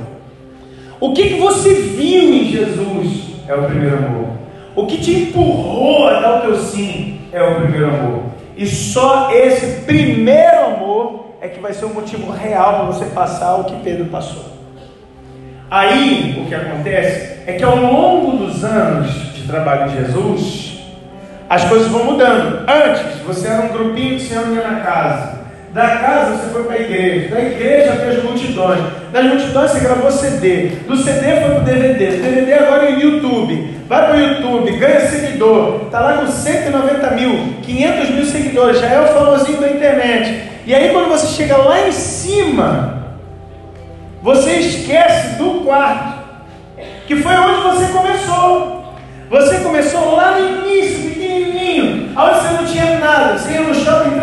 O 1.00 1.14
que, 1.14 1.30
que 1.30 1.40
você 1.40 1.74
viu 1.74 2.34
em 2.34 2.46
Jesus 2.46 3.36
é 3.48 3.54
o 3.54 3.64
primeiro 3.64 3.98
amor. 3.98 4.28
O 4.76 4.86
que 4.86 4.98
te 4.98 5.12
empurrou 5.12 6.08
a 6.08 6.20
dar 6.20 6.38
o 6.38 6.42
teu 6.42 6.58
sim 6.58 7.20
é 7.32 7.42
o 7.42 7.62
primeiro 7.62 7.88
amor. 7.88 8.24
E 8.60 8.68
só 8.68 9.32
esse 9.32 9.84
primeiro 9.84 10.66
amor 10.66 11.28
é 11.40 11.48
que 11.48 11.62
vai 11.62 11.72
ser 11.72 11.86
o 11.86 11.94
motivo 11.94 12.30
real 12.30 12.74
para 12.74 12.86
você 12.88 13.06
passar 13.06 13.56
o 13.56 13.64
que 13.64 13.76
Pedro 13.82 14.08
passou. 14.08 14.44
Aí 15.72 16.44
o 16.44 16.46
que 16.46 16.54
acontece 16.54 17.40
é 17.48 17.54
que 17.54 17.64
ao 17.64 17.78
longo 17.78 18.36
dos 18.36 18.66
anos 18.66 19.34
de 19.34 19.48
trabalho 19.48 19.90
de 19.90 19.96
Jesus, 19.96 20.78
as 21.50 21.64
coisas 21.70 21.88
vão 21.88 22.04
mudando. 22.04 22.66
Antes, 22.70 23.22
você 23.26 23.48
era 23.48 23.62
um 23.62 23.70
grupinho 23.70 24.18
que 24.18 24.24
se 24.24 24.34
reunia 24.34 24.68
na 24.68 24.82
casa. 24.82 25.39
Da 25.74 25.88
casa 25.88 26.36
você 26.36 26.50
foi 26.50 26.64
para 26.64 26.74
a 26.74 26.80
igreja, 26.80 27.36
da 27.36 27.42
igreja 27.42 27.92
fez 27.94 28.24
multidões, 28.24 28.80
das 29.12 29.26
multidões 29.26 29.70
você 29.70 29.80
gravou 29.82 30.12
CD, 30.12 30.68
do 30.88 30.98
CD 30.98 31.42
foi 31.42 31.50
para 31.52 31.62
o 31.62 31.64
DVD, 31.64 32.08
do 32.08 32.24
DVD 32.24 32.54
agora 32.54 32.90
é 32.90 32.96
o 32.96 33.00
YouTube, 33.00 33.78
vai 33.88 34.08
para 34.08 34.18
o 34.18 34.20
YouTube, 34.20 34.72
ganha 34.78 35.02
seguidor, 35.02 35.84
está 35.86 36.00
lá 36.00 36.14
com 36.18 36.28
190 36.28 37.12
mil, 37.12 37.54
500 37.62 38.10
mil 38.10 38.26
seguidores, 38.26 38.80
já 38.80 38.88
é 38.88 39.00
o 39.00 39.08
famosinho 39.14 39.62
da 39.62 39.70
internet. 39.70 40.50
E 40.66 40.74
aí 40.74 40.90
quando 40.90 41.10
você 41.10 41.28
chega 41.28 41.58
lá 41.58 41.88
em 41.88 41.92
cima, 41.92 43.04
você 44.24 44.54
esquece 44.54 45.36
do 45.38 45.66
quarto, 45.66 46.20
que 47.06 47.16
foi 47.18 47.36
onde 47.36 47.62
você 47.62 47.94
começou. 47.94 48.80
Você 49.30 49.60
começou 49.60 50.16
lá 50.16 50.40
no 50.40 50.68
início, 50.68 51.12
pequenininho, 51.12 52.12
onde 52.18 52.40
você 52.40 52.54
não 52.54 52.66
tinha 52.66 52.98
nada, 52.98 53.38
você 53.38 53.52
ia 53.52 53.62
no 53.62 53.76
shopping 53.76 54.19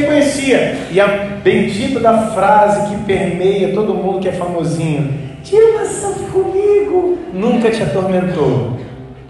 reconhecia. 0.00 0.76
E 0.90 1.00
a 1.00 1.06
bendita 1.42 2.00
da 2.00 2.28
frase 2.28 2.88
que 2.88 3.02
permeia 3.04 3.72
todo 3.74 3.94
mundo 3.94 4.20
que 4.20 4.28
é 4.28 4.32
famosinho: 4.32 5.12
tira 5.42 5.72
uma 5.72 5.84
selfie 5.84 6.26
comigo, 6.26 7.18
nunca 7.32 7.70
te 7.70 7.82
atormentou. 7.82 8.78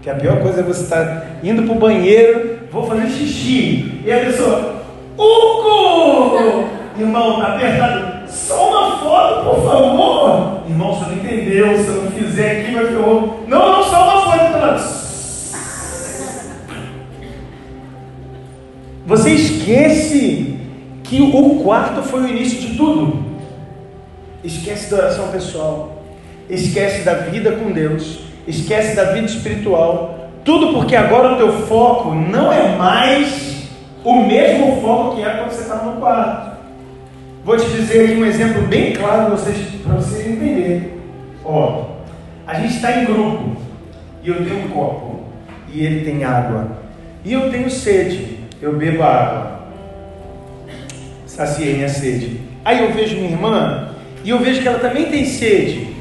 Que 0.02 0.10
a 0.10 0.14
pior 0.14 0.40
coisa 0.40 0.60
é 0.60 0.62
você 0.62 0.82
estar 0.82 1.40
indo 1.42 1.64
para 1.64 1.72
o 1.72 1.78
banheiro, 1.78 2.60
vou 2.70 2.86
fazer 2.86 3.08
xixi, 3.08 4.00
e 4.04 4.12
a 4.12 4.18
pessoa, 4.18 4.82
Hugo! 5.16 6.68
Irmão, 6.98 7.40
apertado, 7.42 8.28
só 8.28 8.70
uma 8.70 8.98
foto, 8.98 9.44
por 9.44 9.64
favor. 9.64 10.62
Irmão, 10.68 10.94
você 10.94 11.10
não 11.10 11.16
entendeu, 11.16 11.78
se 11.78 11.86
eu 11.88 12.02
não 12.02 12.10
fizer 12.10 12.60
aqui 12.60 12.74
vai 12.74 12.86
ferrou. 12.86 13.44
Não, 13.46 13.72
não, 13.72 13.82
só 13.84 14.02
uma 14.02 14.22
foto. 14.22 14.38
Você 19.08 19.30
esquece 19.30 20.47
que 21.08 21.20
o 21.22 21.62
quarto 21.62 22.02
foi 22.02 22.20
o 22.20 22.28
início 22.28 22.60
de 22.60 22.76
tudo. 22.76 23.24
Esquece 24.44 24.90
da 24.90 24.98
oração 24.98 25.28
pessoal. 25.28 26.02
Esquece 26.48 27.02
da 27.02 27.14
vida 27.14 27.52
com 27.52 27.72
Deus. 27.72 28.20
Esquece 28.46 28.94
da 28.94 29.04
vida 29.12 29.26
espiritual. 29.26 30.30
Tudo 30.44 30.74
porque 30.74 30.94
agora 30.94 31.34
o 31.34 31.36
teu 31.36 31.52
foco 31.66 32.14
não 32.14 32.52
é 32.52 32.76
mais 32.76 33.68
o 34.04 34.22
mesmo 34.22 34.80
foco 34.82 35.16
que 35.16 35.22
era 35.22 35.38
quando 35.38 35.50
você 35.50 35.62
estava 35.62 35.90
no 35.90 36.00
quarto. 36.00 36.58
Vou 37.44 37.56
te 37.56 37.66
dizer 37.70 38.04
aqui 38.04 38.20
um 38.20 38.26
exemplo 38.26 38.62
bem 38.62 38.92
claro 38.92 39.26
para 39.26 39.36
vocês, 39.36 39.56
para 39.82 39.94
vocês 39.94 40.26
entenderem. 40.26 40.92
Ó, 41.44 41.84
a 42.46 42.54
gente 42.54 42.74
está 42.74 42.92
em 43.00 43.06
grupo 43.06 43.56
e 44.22 44.28
eu 44.28 44.44
tenho 44.44 44.66
um 44.66 44.68
copo 44.68 45.20
e 45.72 45.84
ele 45.84 46.04
tem 46.04 46.24
água 46.24 46.68
e 47.24 47.32
eu 47.32 47.50
tenho 47.50 47.70
sede 47.70 48.38
eu 48.60 48.76
bebo 48.76 49.02
água. 49.02 49.57
Saciei 51.38 51.74
minha 51.74 51.88
sede. 51.88 52.40
Aí 52.64 52.82
eu 52.82 52.92
vejo 52.92 53.14
minha 53.14 53.30
irmã 53.30 53.90
e 54.24 54.30
eu 54.30 54.40
vejo 54.40 54.60
que 54.60 54.66
ela 54.66 54.80
também 54.80 55.04
tem 55.04 55.24
sede. 55.24 55.94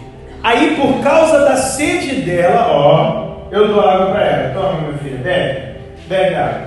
Aí 0.44 0.76
por 0.76 1.00
causa 1.04 1.46
da 1.46 1.56
sede 1.56 2.22
dela, 2.24 2.66
ó, 2.72 3.48
eu 3.52 3.68
dou 3.68 3.88
água 3.88 4.14
para 4.14 4.26
ela. 4.26 4.54
Toma, 4.56 4.82
meu 4.82 4.98
filho, 4.98 5.20
bebe. 5.20 5.76
Bebe 6.08 6.34
água. 6.34 6.62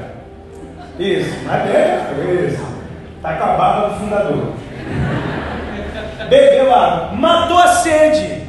Isso, 1.00 1.37
mas 1.45 1.62
bebe, 1.65 2.47
isso. 2.47 2.65
Tá 3.21 3.35
com 3.35 3.43
a 3.43 3.57
barba 3.57 3.89
do 3.89 3.95
fundador. 3.99 4.53
Bebeu 6.29 6.73
água, 6.73 7.09
matou 7.17 7.59
a 7.59 7.67
sede. 7.67 8.41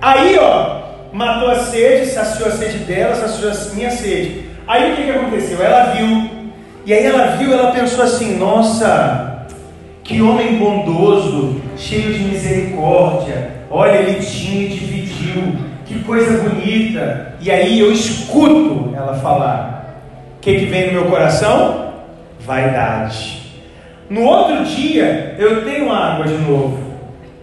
Aí, 0.00 0.38
ó, 0.38 0.80
matou 1.12 1.50
a 1.50 1.56
sede, 1.56 2.06
saciou 2.06 2.48
a 2.48 2.52
sede 2.52 2.78
dela, 2.78 3.14
saciou 3.14 3.52
a 3.52 3.74
minha 3.74 3.90
sede. 3.90 4.46
Aí 4.66 4.90
o 4.90 4.96
que, 4.96 5.02
que 5.02 5.10
aconteceu? 5.10 5.62
Ela 5.62 5.92
viu, 5.92 6.30
e 6.84 6.92
aí 6.92 7.04
ela 7.04 7.36
viu, 7.36 7.52
ela 7.52 7.72
pensou 7.72 8.04
assim: 8.04 8.36
nossa, 8.38 9.46
que 10.02 10.20
homem 10.20 10.56
bondoso, 10.56 11.60
cheio 11.76 12.12
de 12.12 12.24
misericórdia. 12.24 13.62
Olha, 13.70 13.98
ele 13.98 14.24
tinha 14.24 14.64
e 14.64 14.68
dividiu, 14.68 15.54
que 15.86 16.00
coisa 16.00 16.48
bonita. 16.48 17.34
E 17.40 17.50
aí 17.50 17.80
eu 17.80 17.92
escuto 17.92 18.94
ela 18.96 19.14
falar: 19.14 19.96
o 20.36 20.40
que, 20.40 20.58
que 20.58 20.66
vem 20.66 20.88
no 20.88 21.00
meu 21.00 21.10
coração? 21.10 21.92
Vaidade. 22.40 23.40
No 24.10 24.22
outro 24.24 24.64
dia, 24.64 25.36
eu 25.38 25.64
tenho 25.64 25.92
água 25.92 26.26
de 26.26 26.34
novo. 26.34 26.78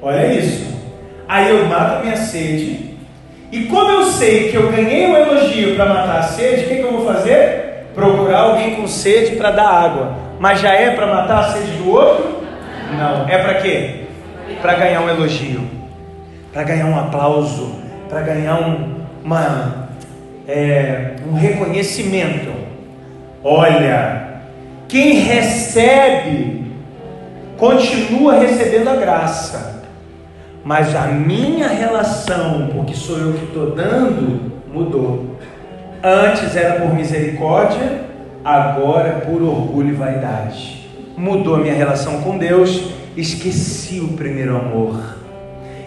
Olha 0.02 0.34
isso. 0.34 0.70
Aí 1.28 1.50
eu 1.50 1.66
mato 1.66 2.04
minha 2.04 2.18
sede 2.18 2.90
e 3.52 3.64
como 3.64 3.90
eu 3.90 4.04
sei 4.04 4.50
que 4.50 4.58
eu 4.58 4.72
ganhei 4.72 5.08
um 5.08 5.18
elogio 5.18 5.76
para 5.76 5.88
matar 5.88 6.20
a 6.20 6.24
sede, 6.24 6.66
o 6.66 6.68
que, 6.68 6.76
que, 6.76 6.82
eu 6.82 6.92
vou 6.92 7.06
fazer? 7.06 7.69
Procurar 8.00 8.40
alguém 8.40 8.76
com 8.76 8.88
sede 8.88 9.36
para 9.36 9.52
dar 9.52 9.68
água. 9.68 10.16
Mas 10.40 10.62
já 10.62 10.74
é 10.74 10.92
para 10.92 11.08
matar 11.08 11.40
a 11.40 11.44
sede 11.52 11.72
do 11.78 11.92
outro? 11.92 12.44
Não. 12.98 13.28
É 13.28 13.38
para 13.38 13.56
quê? 13.56 14.06
Para 14.62 14.74
ganhar 14.76 15.02
um 15.02 15.10
elogio, 15.10 15.62
para 16.52 16.64
ganhar 16.64 16.86
um 16.86 16.98
aplauso, 16.98 17.76
para 18.10 18.22
ganhar 18.22 18.56
um, 18.56 18.96
uma, 19.24 19.90
é, 20.48 21.16
um 21.30 21.36
reconhecimento. 21.36 22.52
Olha, 23.44 24.42
quem 24.88 25.20
recebe 25.20 26.72
continua 27.58 28.40
recebendo 28.40 28.90
a 28.90 28.96
graça 28.96 29.80
mas 30.64 30.96
a 30.96 31.08
minha 31.08 31.68
relação, 31.68 32.70
porque 32.74 32.94
sou 32.94 33.18
eu 33.18 33.34
que 33.34 33.46
estou 33.46 33.72
dando, 33.72 34.52
mudou. 34.72 35.39
Antes 36.02 36.56
era 36.56 36.80
por 36.80 36.94
misericórdia, 36.94 38.06
agora 38.44 39.10
é 39.10 39.12
por 39.26 39.42
orgulho 39.42 39.90
e 39.90 39.94
vaidade. 39.94 40.88
Mudou 41.18 41.56
a 41.56 41.60
minha 41.60 41.74
relação 41.74 42.22
com 42.22 42.38
Deus, 42.38 42.92
esqueci 43.18 44.00
o 44.00 44.10
primeiro 44.10 44.56
amor. 44.56 45.20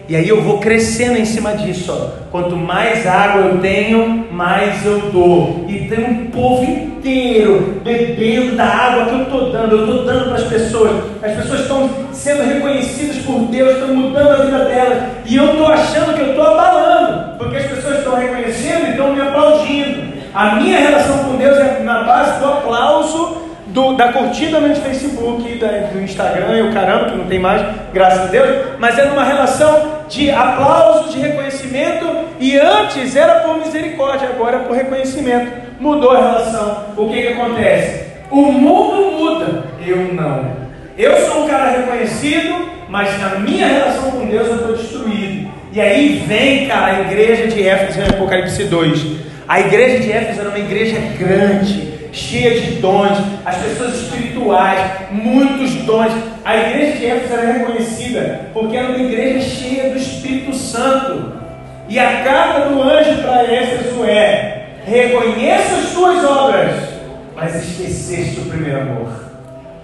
E 0.07 0.15
aí 0.15 0.27
eu 0.27 0.41
vou 0.41 0.59
crescendo 0.59 1.17
em 1.17 1.25
cima 1.25 1.55
disso. 1.55 1.91
Ó. 1.91 2.29
Quanto 2.29 2.55
mais 2.55 3.07
água 3.07 3.41
eu 3.41 3.57
tenho, 3.59 4.27
mais 4.31 4.85
eu 4.85 4.99
dou. 5.11 5.65
E 5.67 5.87
tem 5.87 6.03
um 6.03 6.25
povo 6.25 6.63
inteiro 6.63 7.81
bebendo 7.83 8.55
da 8.55 8.65
água 8.65 9.05
que 9.05 9.13
eu 9.13 9.23
estou 9.23 9.51
dando. 9.51 9.75
Eu 9.77 9.85
estou 9.85 10.05
dando 10.05 10.25
para 10.25 10.35
as 10.35 10.43
pessoas. 10.43 11.05
As 11.23 11.33
pessoas 11.37 11.61
estão 11.61 11.89
sendo 12.11 12.43
reconhecidas 12.43 13.17
por 13.25 13.39
Deus, 13.45 13.71
estão 13.71 13.95
mudando 13.95 14.41
a 14.41 14.45
vida 14.45 14.65
delas. 14.65 15.03
E 15.25 15.37
eu 15.37 15.53
estou 15.53 15.67
achando 15.67 16.13
que 16.13 16.21
eu 16.21 16.29
estou 16.31 16.45
abalando, 16.47 17.37
porque 17.37 17.57
as 17.57 17.65
pessoas 17.65 17.99
estão 17.99 18.15
reconhecendo 18.15 18.87
e 18.87 18.91
estão 18.91 19.15
me 19.15 19.21
aplaudindo. 19.21 20.02
A 20.33 20.55
minha 20.55 20.79
relação 20.79 21.25
com 21.25 21.37
Deus 21.37 21.55
é 21.57 21.79
na 21.83 22.03
base 22.03 22.39
do 22.39 22.45
aplauso 22.47 23.43
do, 23.67 23.93
da 23.93 24.11
curtida 24.11 24.59
no 24.59 24.75
Facebook, 24.75 25.59
da, 25.59 25.67
do 25.91 26.01
Instagram 26.01 26.57
e 26.57 26.61
o 26.63 26.73
caramba, 26.73 27.11
que 27.11 27.17
não 27.17 27.25
tem 27.25 27.37
mais, 27.37 27.63
graças 27.93 28.21
a 28.21 28.25
Deus, 28.25 28.65
mas 28.79 28.97
é 28.97 29.05
numa 29.05 29.23
relação 29.23 30.03
de 30.09 30.31
aplauso, 30.31 31.09
de 31.11 31.19
reconhecimento, 31.19 32.05
e 32.39 32.57
antes 32.57 33.15
era 33.15 33.41
por 33.41 33.59
misericórdia, 33.59 34.29
agora 34.29 34.57
é 34.57 34.59
por 34.59 34.75
reconhecimento. 34.75 35.51
Mudou 35.79 36.11
a 36.11 36.17
relação. 36.17 36.85
O 36.97 37.09
que, 37.09 37.21
que 37.21 37.27
acontece? 37.33 38.05
O 38.31 38.51
mundo 38.51 39.11
muda, 39.11 39.63
eu 39.85 40.13
não. 40.13 40.51
Eu 40.97 41.15
sou 41.27 41.43
um 41.43 41.47
cara 41.47 41.71
reconhecido, 41.71 42.69
mas 42.89 43.19
na 43.19 43.39
minha 43.39 43.67
relação 43.67 44.11
com 44.11 44.25
Deus 44.25 44.47
eu 44.47 44.55
estou 44.55 44.75
destruído. 44.75 45.51
E 45.71 45.79
aí 45.79 46.23
vem, 46.27 46.67
cara, 46.67 46.97
a 46.97 47.01
igreja 47.01 47.47
de 47.47 47.67
Éfeso 47.67 47.99
em 47.99 48.03
Apocalipse 48.03 48.63
2. 48.65 49.32
A 49.53 49.59
igreja 49.59 49.99
de 49.99 50.11
Éfeso 50.11 50.39
era 50.39 50.49
uma 50.49 50.57
igreja 50.57 50.97
grande, 51.15 52.09
cheia 52.11 52.59
de 52.59 52.71
dons, 52.77 53.19
as 53.45 53.55
pessoas 53.57 54.01
espirituais, 54.01 54.79
muitos 55.11 55.75
dons. 55.85 56.11
A 56.43 56.57
igreja 56.57 56.97
de 56.97 57.05
Éfeso 57.05 57.33
era 57.33 57.53
reconhecida 57.59 58.49
porque 58.51 58.75
era 58.75 58.87
uma 58.87 58.97
igreja 58.97 59.47
cheia 59.47 59.91
do 59.91 59.97
Espírito 59.99 60.55
Santo. 60.55 61.33
E 61.87 61.99
a 61.99 62.23
carta 62.23 62.69
do 62.69 62.81
anjo 62.81 63.21
para 63.21 63.43
Éfeso 63.43 64.03
é: 64.05 64.69
reconheça 64.87 65.75
as 65.75 65.91
tuas 65.91 66.25
obras, 66.25 66.73
mas 67.35 67.53
esqueceste 67.53 68.39
o 68.39 68.45
primeiro 68.45 68.81
amor. 68.81 69.09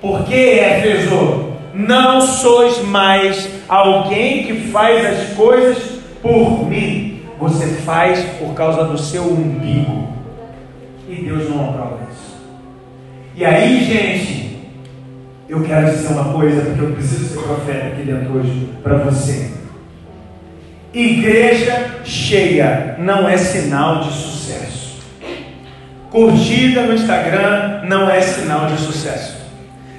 Porque 0.02 0.34
Éfeso, 0.34 1.54
não 1.76 2.20
sois 2.22 2.84
mais 2.86 3.48
alguém 3.68 4.46
que 4.46 4.72
faz 4.72 5.06
as 5.06 5.36
coisas 5.36 5.78
por 6.24 6.68
mim, 6.68 7.09
você 7.40 7.68
faz 7.86 8.20
por 8.38 8.54
causa 8.54 8.84
do 8.84 8.98
seu 8.98 9.24
umbigo. 9.24 10.10
E 11.08 11.16
Deus 11.16 11.50
não 11.50 11.70
aprova 11.70 12.00
isso. 12.12 12.38
E 13.36 13.46
aí, 13.46 13.84
gente, 13.84 14.70
eu 15.48 15.64
quero 15.64 15.90
dizer 15.90 16.10
uma 16.10 16.34
coisa, 16.34 16.62
porque 16.62 16.82
eu 16.82 16.92
preciso 16.92 17.30
ser 17.30 17.42
profeta 17.42 17.88
aqui 17.88 18.04
dentro 18.04 18.38
hoje 18.38 18.70
para 18.84 18.98
você. 18.98 19.52
Igreja 20.94 22.02
cheia 22.04 22.96
não 23.00 23.28
é 23.28 23.38
sinal 23.38 24.02
de 24.02 24.12
sucesso. 24.12 24.98
Curtida 26.12 26.82
no 26.82 26.94
Instagram 26.94 27.84
não 27.88 28.10
é 28.10 28.20
sinal 28.22 28.68
de 28.68 28.78
sucesso. 28.78 29.38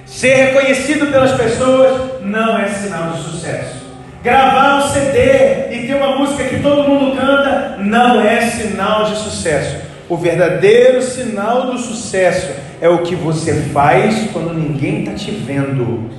Ser 0.05 0.35
reconhecido 0.35 1.11
pelas 1.11 1.33
pessoas 1.33 2.23
não 2.23 2.59
é 2.59 2.69
sinal 2.69 3.13
de 3.13 3.23
sucesso. 3.23 3.80
Gravar 4.23 4.79
um 4.79 4.89
CD 4.89 5.75
e 5.75 5.87
ter 5.87 5.95
uma 5.95 6.19
música 6.19 6.45
que 6.45 6.61
todo 6.61 6.89
mundo 6.89 7.17
canta 7.17 7.79
não 7.79 8.21
é 8.21 8.43
sinal 8.43 9.05
de 9.05 9.17
sucesso. 9.17 9.79
O 10.11 10.17
verdadeiro 10.17 11.01
sinal 11.01 11.71
do 11.71 11.79
sucesso 11.79 12.53
é 12.81 12.89
o 12.89 12.99
que 12.99 13.15
você 13.15 13.55
faz 13.73 14.29
quando 14.33 14.53
ninguém 14.53 15.05
está 15.05 15.15
te 15.15 15.31
vendo. 15.31 16.11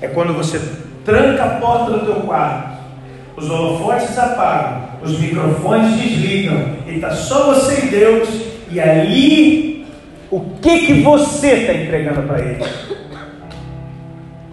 É 0.00 0.08
quando 0.08 0.32
você 0.32 0.58
tranca 1.04 1.44
a 1.44 1.48
porta 1.60 1.90
do 1.90 2.06
teu 2.06 2.14
quarto, 2.22 2.78
os 3.36 3.50
holofotes 3.50 4.16
apagam, 4.16 4.82
os 5.02 5.18
microfones 5.18 6.00
desligam, 6.00 6.76
e 6.86 6.94
está 6.94 7.10
só 7.10 7.52
você 7.52 7.86
e 7.86 7.88
Deus, 7.88 8.28
e 8.70 8.80
ali 8.80 9.86
o 10.30 10.40
que 10.62 10.86
que 10.86 11.02
você 11.02 11.52
está 11.52 11.74
entregando 11.74 12.22
para 12.22 12.40
Ele? 12.40 12.64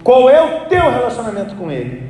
Qual 0.03 0.29
é 0.29 0.41
o 0.41 0.61
teu 0.65 0.91
relacionamento 0.91 1.55
com 1.55 1.71
Ele? 1.71 2.08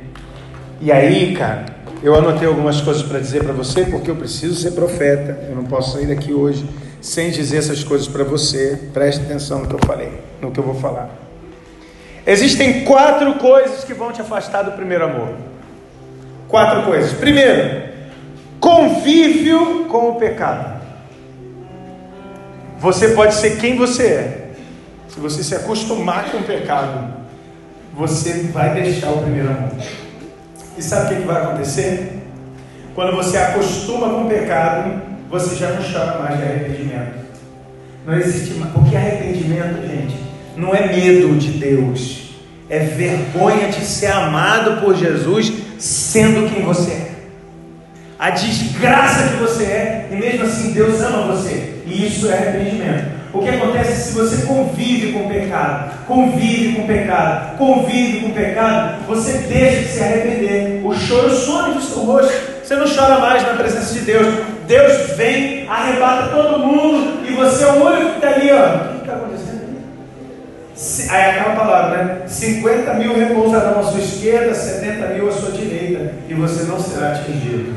E 0.80 0.90
aí, 0.90 1.34
cara, 1.36 1.66
eu 2.02 2.14
anotei 2.14 2.48
algumas 2.48 2.80
coisas 2.80 3.02
para 3.02 3.18
dizer 3.18 3.44
para 3.44 3.52
você, 3.52 3.84
porque 3.84 4.10
eu 4.10 4.16
preciso 4.16 4.54
ser 4.54 4.70
profeta. 4.70 5.38
Eu 5.48 5.54
não 5.54 5.64
posso 5.64 5.92
sair 5.92 6.06
daqui 6.06 6.32
hoje 6.32 6.64
sem 7.02 7.30
dizer 7.30 7.58
essas 7.58 7.84
coisas 7.84 8.08
para 8.08 8.24
você. 8.24 8.88
Preste 8.92 9.22
atenção 9.22 9.60
no 9.60 9.68
que 9.68 9.74
eu 9.74 9.80
falei, 9.86 10.20
no 10.40 10.50
que 10.50 10.58
eu 10.58 10.64
vou 10.64 10.74
falar. 10.74 11.10
Existem 12.26 12.84
quatro 12.84 13.34
coisas 13.34 13.84
que 13.84 13.92
vão 13.92 14.10
te 14.10 14.22
afastar 14.22 14.62
do 14.62 14.72
primeiro 14.72 15.04
amor. 15.04 15.34
Quatro 16.48 16.84
coisas. 16.84 17.12
Primeiro, 17.12 17.82
convívio 18.58 19.84
com 19.84 20.10
o 20.10 20.14
pecado. 20.14 20.80
Você 22.78 23.08
pode 23.08 23.34
ser 23.34 23.58
quem 23.58 23.76
você 23.76 24.06
é. 24.06 24.50
Se 25.08 25.20
você 25.20 25.44
se 25.44 25.54
acostumar 25.54 26.30
com 26.30 26.38
o 26.38 26.42
pecado, 26.42 27.12
você 27.94 28.44
vai 28.52 28.72
deixar 28.72 29.10
o 29.10 29.18
primeiro 29.18 29.50
amor. 29.50 29.72
E 30.80 30.82
sabe 30.82 31.12
o 31.12 31.18
que 31.18 31.26
vai 31.26 31.42
acontecer? 31.42 32.22
Quando 32.94 33.14
você 33.14 33.36
acostuma 33.36 34.08
com 34.08 34.24
o 34.24 34.28
pecado, 34.30 35.02
você 35.28 35.54
já 35.54 35.72
não 35.72 35.82
chora 35.82 36.20
mais 36.20 36.38
de 36.38 36.42
arrependimento. 36.42 37.20
Não 38.06 38.14
existe 38.14 38.54
mais. 38.54 38.72
Porque 38.72 38.96
arrependimento, 38.96 39.86
gente, 39.86 40.16
não 40.56 40.74
é 40.74 40.86
medo 40.86 41.36
de 41.36 41.50
Deus, 41.50 42.30
é 42.70 42.78
vergonha 42.78 43.68
de 43.68 43.84
ser 43.84 44.06
amado 44.06 44.80
por 44.80 44.96
Jesus 44.96 45.52
sendo 45.78 46.48
quem 46.48 46.64
você 46.64 46.92
é. 46.92 47.10
A 48.18 48.30
desgraça 48.30 49.28
que 49.28 49.36
você 49.36 49.64
é, 49.64 50.08
e 50.10 50.16
mesmo 50.16 50.46
assim 50.46 50.72
Deus 50.72 50.98
ama 51.02 51.36
você. 51.36 51.79
E 51.90 52.06
isso 52.06 52.30
é 52.30 52.34
arrependimento. 52.34 53.20
O 53.32 53.40
que 53.40 53.48
acontece 53.48 54.10
se 54.10 54.12
você 54.12 54.46
convive 54.46 55.12
com 55.12 55.26
o 55.26 55.28
pecado, 55.28 55.92
convive 56.06 56.74
com 56.74 56.82
o 56.82 56.86
pecado, 56.86 57.56
convive 57.56 58.20
com 58.20 58.28
o 58.28 58.34
pecado, 58.34 59.04
você 59.06 59.38
deixa 59.38 59.82
de 59.82 59.88
se 59.88 60.02
arrepender. 60.02 60.80
O 60.84 60.94
choro 60.94 61.30
some 61.30 61.74
do 61.74 61.80
seu 61.80 62.02
rosto. 62.04 62.32
Você 62.62 62.76
não 62.76 62.86
chora 62.86 63.18
mais 63.18 63.42
na 63.42 63.54
presença 63.54 63.92
de 63.92 64.00
Deus. 64.00 64.26
Deus 64.66 65.16
vem, 65.16 65.68
arrebata 65.68 66.28
todo 66.28 66.60
mundo 66.60 67.26
e 67.28 67.32
você 67.34 67.64
é 67.64 67.72
o 67.72 67.84
único 67.84 68.10
que 68.10 68.16
está 68.16 68.28
ali, 68.28 68.50
ó. 68.52 68.66
O 68.66 68.94
que 68.94 69.00
está 69.00 69.12
acontecendo? 69.14 69.60
Aí 71.10 71.30
aquela 71.30 71.56
palavra, 71.56 72.04
né? 72.04 72.22
50 72.26 72.94
mil 72.94 73.14
repousarão 73.14 73.80
à 73.80 73.82
sua 73.82 74.00
esquerda, 74.00 74.54
70 74.54 75.08
mil 75.08 75.28
à 75.28 75.32
sua 75.32 75.50
direita, 75.50 76.14
e 76.28 76.34
você 76.34 76.64
não 76.64 76.80
será 76.80 77.12
atingido. 77.12 77.74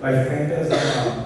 Vai 0.00 0.24
ficar 0.24 0.42
em 0.42 0.46
pesado. 0.48 1.24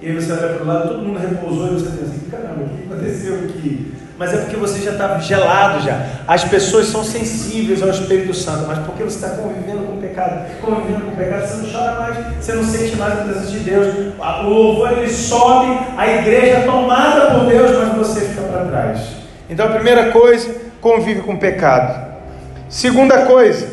E 0.00 0.08
aí 0.08 0.14
você 0.14 0.32
olha 0.32 0.54
para 0.54 0.62
o 0.62 0.66
lado, 0.66 0.88
todo 0.88 1.02
mundo 1.02 1.18
repousou 1.18 1.68
e 1.68 1.70
você 1.74 1.90
pensa 1.90 2.12
assim, 2.12 2.30
caramba, 2.30 2.64
o 2.64 2.68
que 2.68 2.92
aconteceu 2.92 3.34
aqui? 3.36 3.94
Mas 4.18 4.32
é 4.32 4.38
porque 4.38 4.56
você 4.56 4.80
já 4.80 4.92
está 4.92 5.18
gelado 5.18 5.84
já. 5.84 6.06
As 6.26 6.44
pessoas 6.44 6.86
são 6.86 7.04
sensíveis 7.04 7.82
ao 7.82 7.90
Espírito 7.90 8.32
Santo, 8.32 8.66
mas 8.66 8.78
porque 8.78 9.02
você 9.02 9.16
está 9.16 9.36
convivendo 9.36 9.84
com 9.86 9.94
o 9.94 10.00
pecado, 10.00 10.46
convivendo 10.60 11.02
com 11.02 11.12
o 11.12 11.16
pecado, 11.16 11.46
você 11.46 11.56
não 11.56 11.70
chora 11.70 12.00
mais, 12.00 12.36
você 12.36 12.52
não 12.54 12.64
sente 12.64 12.96
mais 12.96 13.12
a 13.12 13.16
presença 13.24 13.46
de 13.46 13.58
Deus. 13.58 13.94
O 14.18 14.48
louvor 14.48 14.92
ele 14.92 15.10
sobe, 15.10 15.78
a 15.96 16.08
igreja 16.08 16.58
é 16.58 16.60
tomada 16.62 17.34
por 17.34 17.46
Deus, 17.46 17.70
mas 17.76 17.98
você 17.98 18.20
fica 18.20 18.42
para 18.42 18.64
trás. 18.64 19.00
Então 19.50 19.66
a 19.66 19.70
primeira 19.70 20.10
coisa, 20.10 20.54
convive 20.80 21.20
com 21.20 21.34
o 21.34 21.38
pecado. 21.38 22.06
Segunda 22.68 23.26
coisa, 23.26 23.68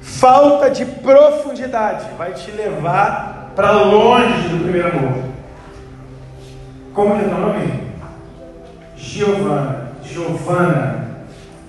falta 0.00 0.70
de 0.70 0.84
profundidade 0.86 2.06
vai 2.16 2.32
te 2.32 2.50
levar 2.50 3.33
para 3.54 3.82
longe 3.82 4.48
do 4.48 4.62
primeiro 4.62 4.88
amor. 4.88 5.24
Como 6.92 7.18
que 7.18 7.24
é 7.24 7.28
o 7.28 7.38
nome? 7.38 7.84
Giovana. 8.96 9.92
Giovana. 10.04 11.08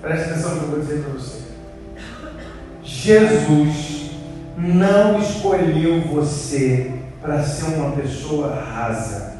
Preste 0.00 0.30
atenção 0.30 0.54
no 0.54 0.58
que 0.58 0.64
eu 0.64 0.70
vou 0.70 0.80
dizer 0.80 1.02
para 1.02 1.12
você. 1.12 1.40
Jesus 2.82 4.10
não 4.56 5.20
escolheu 5.20 6.00
você 6.02 6.92
para 7.20 7.42
ser 7.42 7.76
uma 7.76 7.92
pessoa 7.92 8.54
rasa. 8.54 9.36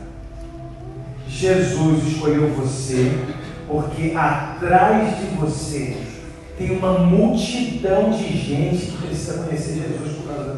Jesus 1.28 2.06
escolheu 2.06 2.48
você 2.50 3.12
porque 3.66 4.12
atrás 4.16 5.18
de 5.18 5.36
você 5.36 5.96
tem 6.56 6.70
uma 6.78 7.00
multidão 7.00 8.10
de 8.10 8.28
gente 8.36 8.86
que 8.86 9.06
precisa 9.06 9.42
conhecer 9.42 9.74
Jesus 9.74 10.16
por 10.16 10.34
causa 10.34 10.54
da. 10.54 10.55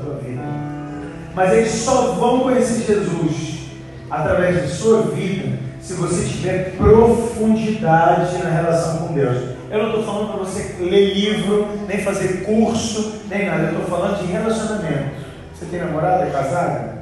Mas 1.38 1.52
eles 1.52 1.70
só 1.70 2.14
vão 2.14 2.40
conhecer 2.40 2.84
Jesus 2.84 3.68
através 4.10 4.60
de 4.60 4.74
sua 4.74 5.02
vida 5.02 5.56
se 5.80 5.94
você 5.94 6.28
tiver 6.28 6.76
profundidade 6.76 8.38
na 8.42 8.50
relação 8.50 9.06
com 9.06 9.14
Deus. 9.14 9.50
Eu 9.70 9.78
não 9.78 9.90
estou 9.90 10.02
falando 10.02 10.32
para 10.32 10.38
você 10.38 10.74
ler 10.80 11.14
livro, 11.14 11.68
nem 11.86 11.98
fazer 11.98 12.42
curso, 12.44 13.20
nem 13.30 13.46
nada. 13.46 13.62
Eu 13.62 13.68
estou 13.68 13.84
falando 13.84 14.18
de 14.18 14.32
relacionamento. 14.32 15.10
Você 15.54 15.66
tem 15.66 15.78
namorada? 15.78 16.24
É 16.24 16.30
casada? 16.30 16.98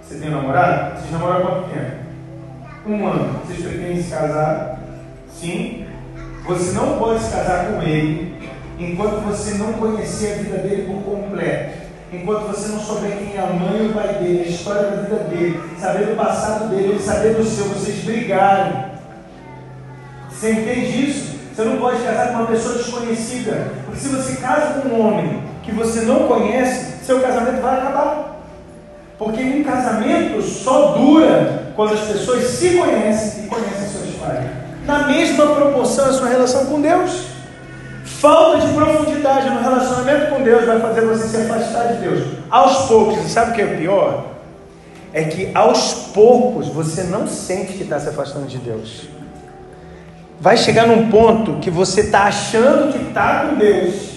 Você 0.00 0.14
tem 0.14 0.30
namorado? 0.30 1.00
Vocês 1.00 1.10
namoram 1.10 1.36
há 1.36 1.40
quanto 1.40 1.70
tempo? 1.70 1.96
Um 2.86 3.04
ano. 3.04 3.40
Vocês 3.44 3.66
pretendem 3.66 4.00
se 4.00 4.10
casar? 4.10 4.78
Sim. 5.28 5.86
Você 6.46 6.70
não 6.70 6.98
pode 6.98 7.20
se 7.20 7.32
casar 7.32 7.72
com 7.72 7.82
ele 7.82 8.32
enquanto 8.78 9.24
você 9.24 9.54
não 9.54 9.72
conhecer 9.72 10.34
a 10.34 10.42
vida 10.42 10.58
dele 10.58 10.86
por 10.86 11.02
completo 11.02 11.85
enquanto 12.12 12.46
você 12.46 12.68
não 12.68 12.80
souber 12.80 13.16
quem 13.16 13.36
é 13.36 13.40
a 13.40 13.46
mãe 13.46 13.84
e 13.84 13.88
o 13.88 13.92
pai 13.92 14.14
dele, 14.14 14.44
a 14.46 14.48
história 14.48 14.82
da 14.82 15.02
vida 15.02 15.16
dele, 15.24 15.60
saber 15.78 16.06
do 16.06 16.16
passado 16.16 16.68
dele, 16.68 16.90
ele 16.90 17.02
saber 17.02 17.34
do 17.34 17.44
seu, 17.44 17.66
vocês 17.66 18.04
brigarem. 18.04 18.86
Você 20.30 20.52
entende 20.52 21.10
isso? 21.10 21.36
Você 21.54 21.64
não 21.64 21.78
pode 21.78 22.02
casar 22.02 22.28
com 22.28 22.34
uma 22.34 22.46
pessoa 22.46 22.74
desconhecida, 22.74 23.72
porque 23.84 24.00
se 24.00 24.08
você 24.08 24.36
casa 24.36 24.80
com 24.80 24.88
um 24.88 25.06
homem 25.06 25.42
que 25.62 25.72
você 25.72 26.02
não 26.02 26.28
conhece, 26.28 27.04
seu 27.04 27.20
casamento 27.20 27.62
vai 27.62 27.78
acabar. 27.78 28.36
Porque 29.18 29.42
um 29.42 29.64
casamento 29.64 30.42
só 30.42 30.92
dura 30.92 31.72
quando 31.74 31.94
as 31.94 32.00
pessoas 32.00 32.44
se 32.44 32.76
conhecem 32.76 33.44
e 33.44 33.48
conhecem 33.48 33.88
seus 33.88 34.14
pais. 34.16 34.44
Na 34.84 35.06
mesma 35.08 35.46
proporção 35.46 36.06
a 36.06 36.12
sua 36.12 36.28
relação 36.28 36.66
com 36.66 36.80
Deus. 36.80 37.35
Falta 38.20 38.66
de 38.66 38.72
profundidade 38.72 39.50
no 39.50 39.60
relacionamento 39.60 40.30
com 40.30 40.42
Deus 40.42 40.64
vai 40.64 40.80
fazer 40.80 41.02
você 41.02 41.28
se 41.28 41.36
afastar 41.36 41.92
de 41.92 42.00
Deus. 42.00 42.26
Aos 42.50 42.88
poucos, 42.88 43.26
e 43.26 43.28
sabe 43.28 43.50
o 43.50 43.54
que 43.54 43.60
é 43.60 43.76
pior? 43.76 44.24
É 45.12 45.24
que 45.24 45.50
aos 45.54 45.92
poucos 46.14 46.68
você 46.68 47.02
não 47.02 47.26
sente 47.26 47.74
que 47.74 47.82
está 47.82 48.00
se 48.00 48.08
afastando 48.08 48.46
de 48.46 48.56
Deus. 48.56 49.02
Vai 50.40 50.56
chegar 50.56 50.86
num 50.86 51.10
ponto 51.10 51.58
que 51.60 51.70
você 51.70 52.02
está 52.02 52.22
achando 52.22 52.90
que 52.90 53.08
está 53.08 53.46
com 53.46 53.56
Deus, 53.56 54.12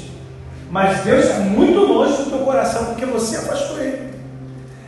mas 0.72 1.02
Deus 1.04 1.26
é 1.26 1.40
muito 1.40 1.80
longe 1.80 2.24
do 2.24 2.30
teu 2.30 2.40
coração 2.40 2.86
porque 2.86 3.06
você 3.06 3.36
afastou 3.36 3.80
Ele. 3.80 4.14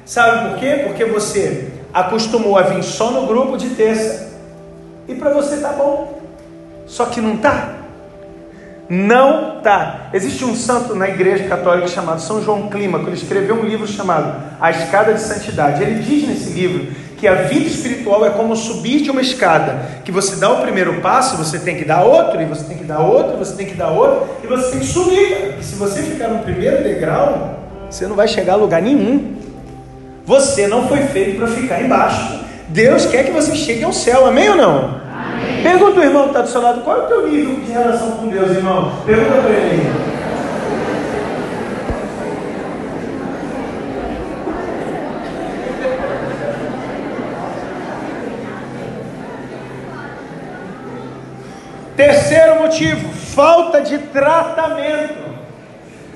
Sabe 0.05 0.49
por 0.49 0.59
quê? 0.59 0.83
Porque 0.85 1.03
você 1.03 1.71
acostumou 1.93 2.57
a 2.57 2.61
vir 2.61 2.83
só 2.83 3.11
no 3.11 3.27
grupo 3.27 3.57
de 3.57 3.71
terça 3.71 4.31
e 5.05 5.15
para 5.15 5.33
você 5.33 5.57
tá 5.57 5.73
bom, 5.73 6.21
só 6.85 7.05
que 7.05 7.19
não 7.19 7.35
tá. 7.35 7.80
Não 8.93 9.61
tá. 9.61 10.09
Existe 10.13 10.43
um 10.43 10.53
santo 10.53 10.93
na 10.93 11.07
igreja 11.07 11.45
católica 11.45 11.87
chamado 11.87 12.19
São 12.19 12.43
João 12.43 12.67
Clímaco. 12.67 13.07
Ele 13.07 13.15
escreveu 13.15 13.55
um 13.55 13.63
livro 13.63 13.87
chamado 13.87 14.35
A 14.59 14.69
Escada 14.69 15.13
de 15.13 15.21
Santidade. 15.21 15.81
Ele 15.81 16.03
diz 16.03 16.27
nesse 16.27 16.49
livro 16.49 16.87
que 17.15 17.25
a 17.25 17.35
vida 17.35 17.67
espiritual 17.67 18.25
é 18.25 18.31
como 18.31 18.53
subir 18.53 19.01
de 19.01 19.09
uma 19.09 19.21
escada, 19.21 19.79
que 20.03 20.11
você 20.11 20.35
dá 20.35 20.49
o 20.49 20.61
primeiro 20.61 20.99
passo, 20.99 21.37
você 21.37 21.57
tem 21.57 21.77
que 21.77 21.85
dar 21.85 22.03
outro, 22.03 22.41
e 22.41 22.45
você 22.45 22.65
tem 22.65 22.77
que 22.79 22.83
dar 22.83 22.99
outro, 22.99 23.37
você 23.37 23.55
tem 23.55 23.67
que 23.67 23.75
dar 23.75 23.91
outro, 23.91 24.27
e 24.43 24.47
você 24.47 24.71
tem 24.71 24.79
que 24.81 24.87
subir. 24.87 25.55
E 25.57 25.63
se 25.63 25.75
você 25.75 26.01
ficar 26.01 26.27
no 26.27 26.39
primeiro 26.39 26.83
degrau, 26.83 27.59
você 27.89 28.05
não 28.07 28.15
vai 28.17 28.27
chegar 28.27 28.53
a 28.53 28.57
lugar 28.57 28.81
nenhum. 28.81 29.35
Você 30.25 30.67
não 30.67 30.89
foi 30.89 31.03
feito 31.03 31.37
para 31.37 31.47
ficar 31.47 31.81
embaixo. 31.81 32.41
Deus 32.67 33.05
quer 33.05 33.23
que 33.23 33.31
você 33.31 33.55
chegue 33.55 33.85
ao 33.85 33.93
céu, 33.93 34.25
amém 34.25 34.49
ou 34.49 34.57
não? 34.57 35.00
Pergunta 35.61 35.99
o 35.99 36.03
irmão 36.03 36.23
que 36.23 36.29
está 36.29 36.41
do 36.41 36.49
seu 36.49 36.61
lado, 36.61 36.81
qual 36.81 36.97
é 36.97 37.03
o 37.03 37.07
teu 37.07 37.27
nível 37.27 37.55
de 37.63 37.71
relação 37.71 38.11
com 38.11 38.27
Deus, 38.27 38.49
irmão? 38.49 38.91
Pergunta 39.05 39.41
para 39.41 39.51
ele. 39.51 39.91
Terceiro 51.95 52.55
motivo, 52.61 53.13
falta 53.13 53.81
de 53.81 53.99
tratamento. 53.99 55.31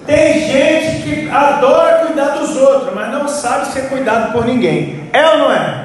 Tem 0.08 0.40
gente 0.40 1.04
que 1.04 1.30
adora 1.30 2.06
cuidar 2.06 2.30
dos 2.30 2.58
outros, 2.58 2.94
mas 2.96 3.12
não 3.12 3.28
sabe 3.28 3.68
ser 3.68 3.90
cuidado 3.90 4.32
por 4.32 4.46
ninguém. 4.46 5.08
É 5.14 5.30
ou 5.30 5.38
não 5.38 5.52
é? 5.52 5.85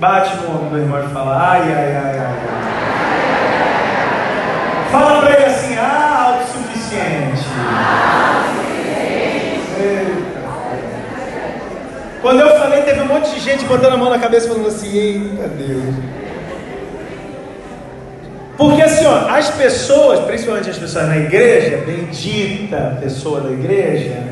Bate 0.00 0.34
no 0.38 0.54
ombro 0.54 0.70
do 0.70 0.78
irmão 0.78 1.04
e 1.04 1.08
fala: 1.12 1.36
ai, 1.36 1.60
ai, 1.60 1.94
ai, 1.94 2.18
ai. 2.18 2.36
Fala 4.90 5.20
para 5.20 5.34
ele 5.34 5.44
assim: 5.44 5.76
ah, 5.76 6.38
autossuficiente. 6.38 7.44
Quando 12.22 12.40
eu 12.40 12.58
falei, 12.58 12.82
teve 12.82 13.02
um 13.02 13.06
monte 13.06 13.30
de 13.30 13.40
gente 13.40 13.66
botando 13.66 13.92
a 13.92 13.96
mão 13.98 14.08
na 14.08 14.18
cabeça 14.18 14.48
falando 14.48 14.68
assim: 14.68 14.96
eita 14.96 15.48
Deus. 15.48 15.94
Porque 18.56 18.80
assim, 18.80 19.04
ó, 19.04 19.28
as 19.28 19.50
pessoas, 19.50 20.20
principalmente 20.20 20.70
as 20.70 20.78
pessoas 20.78 21.08
na 21.08 21.18
igreja, 21.18 21.76
bendita 21.84 22.96
pessoa 23.02 23.42
da 23.42 23.50
igreja, 23.50 24.29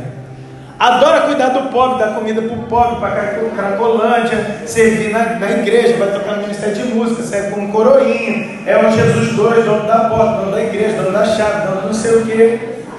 adora 0.78 1.22
cuidar 1.22 1.48
do 1.48 1.70
pobre, 1.70 1.98
dar 1.98 2.14
comida 2.14 2.42
para 2.42 2.56
o 2.56 2.62
pobre, 2.64 3.00
para 3.00 3.38
Cracolândia, 3.56 4.62
servir 4.66 5.10
na, 5.10 5.36
na, 5.36 5.50
igreja, 5.50 5.96
vai 5.96 6.12
tocar 6.12 6.36
no 6.36 6.42
ministério 6.42 6.74
de 6.74 6.94
música, 6.94 7.22
serve 7.22 7.50
como 7.50 7.72
coroinha, 7.72 8.60
é 8.66 8.76
o 8.76 8.90
Jesus 8.90 9.34
dois, 9.34 9.64
dono 9.64 9.86
da 9.86 10.08
porta, 10.08 10.38
dono 10.38 10.52
da 10.52 10.62
igreja, 10.62 11.02
dono 11.02 11.12
da 11.12 11.24
chave, 11.24 11.66
dono 11.66 11.80
do 11.80 11.86
não 11.88 11.94
sei 11.94 12.16
o 12.16 12.26
quê. 12.26 12.58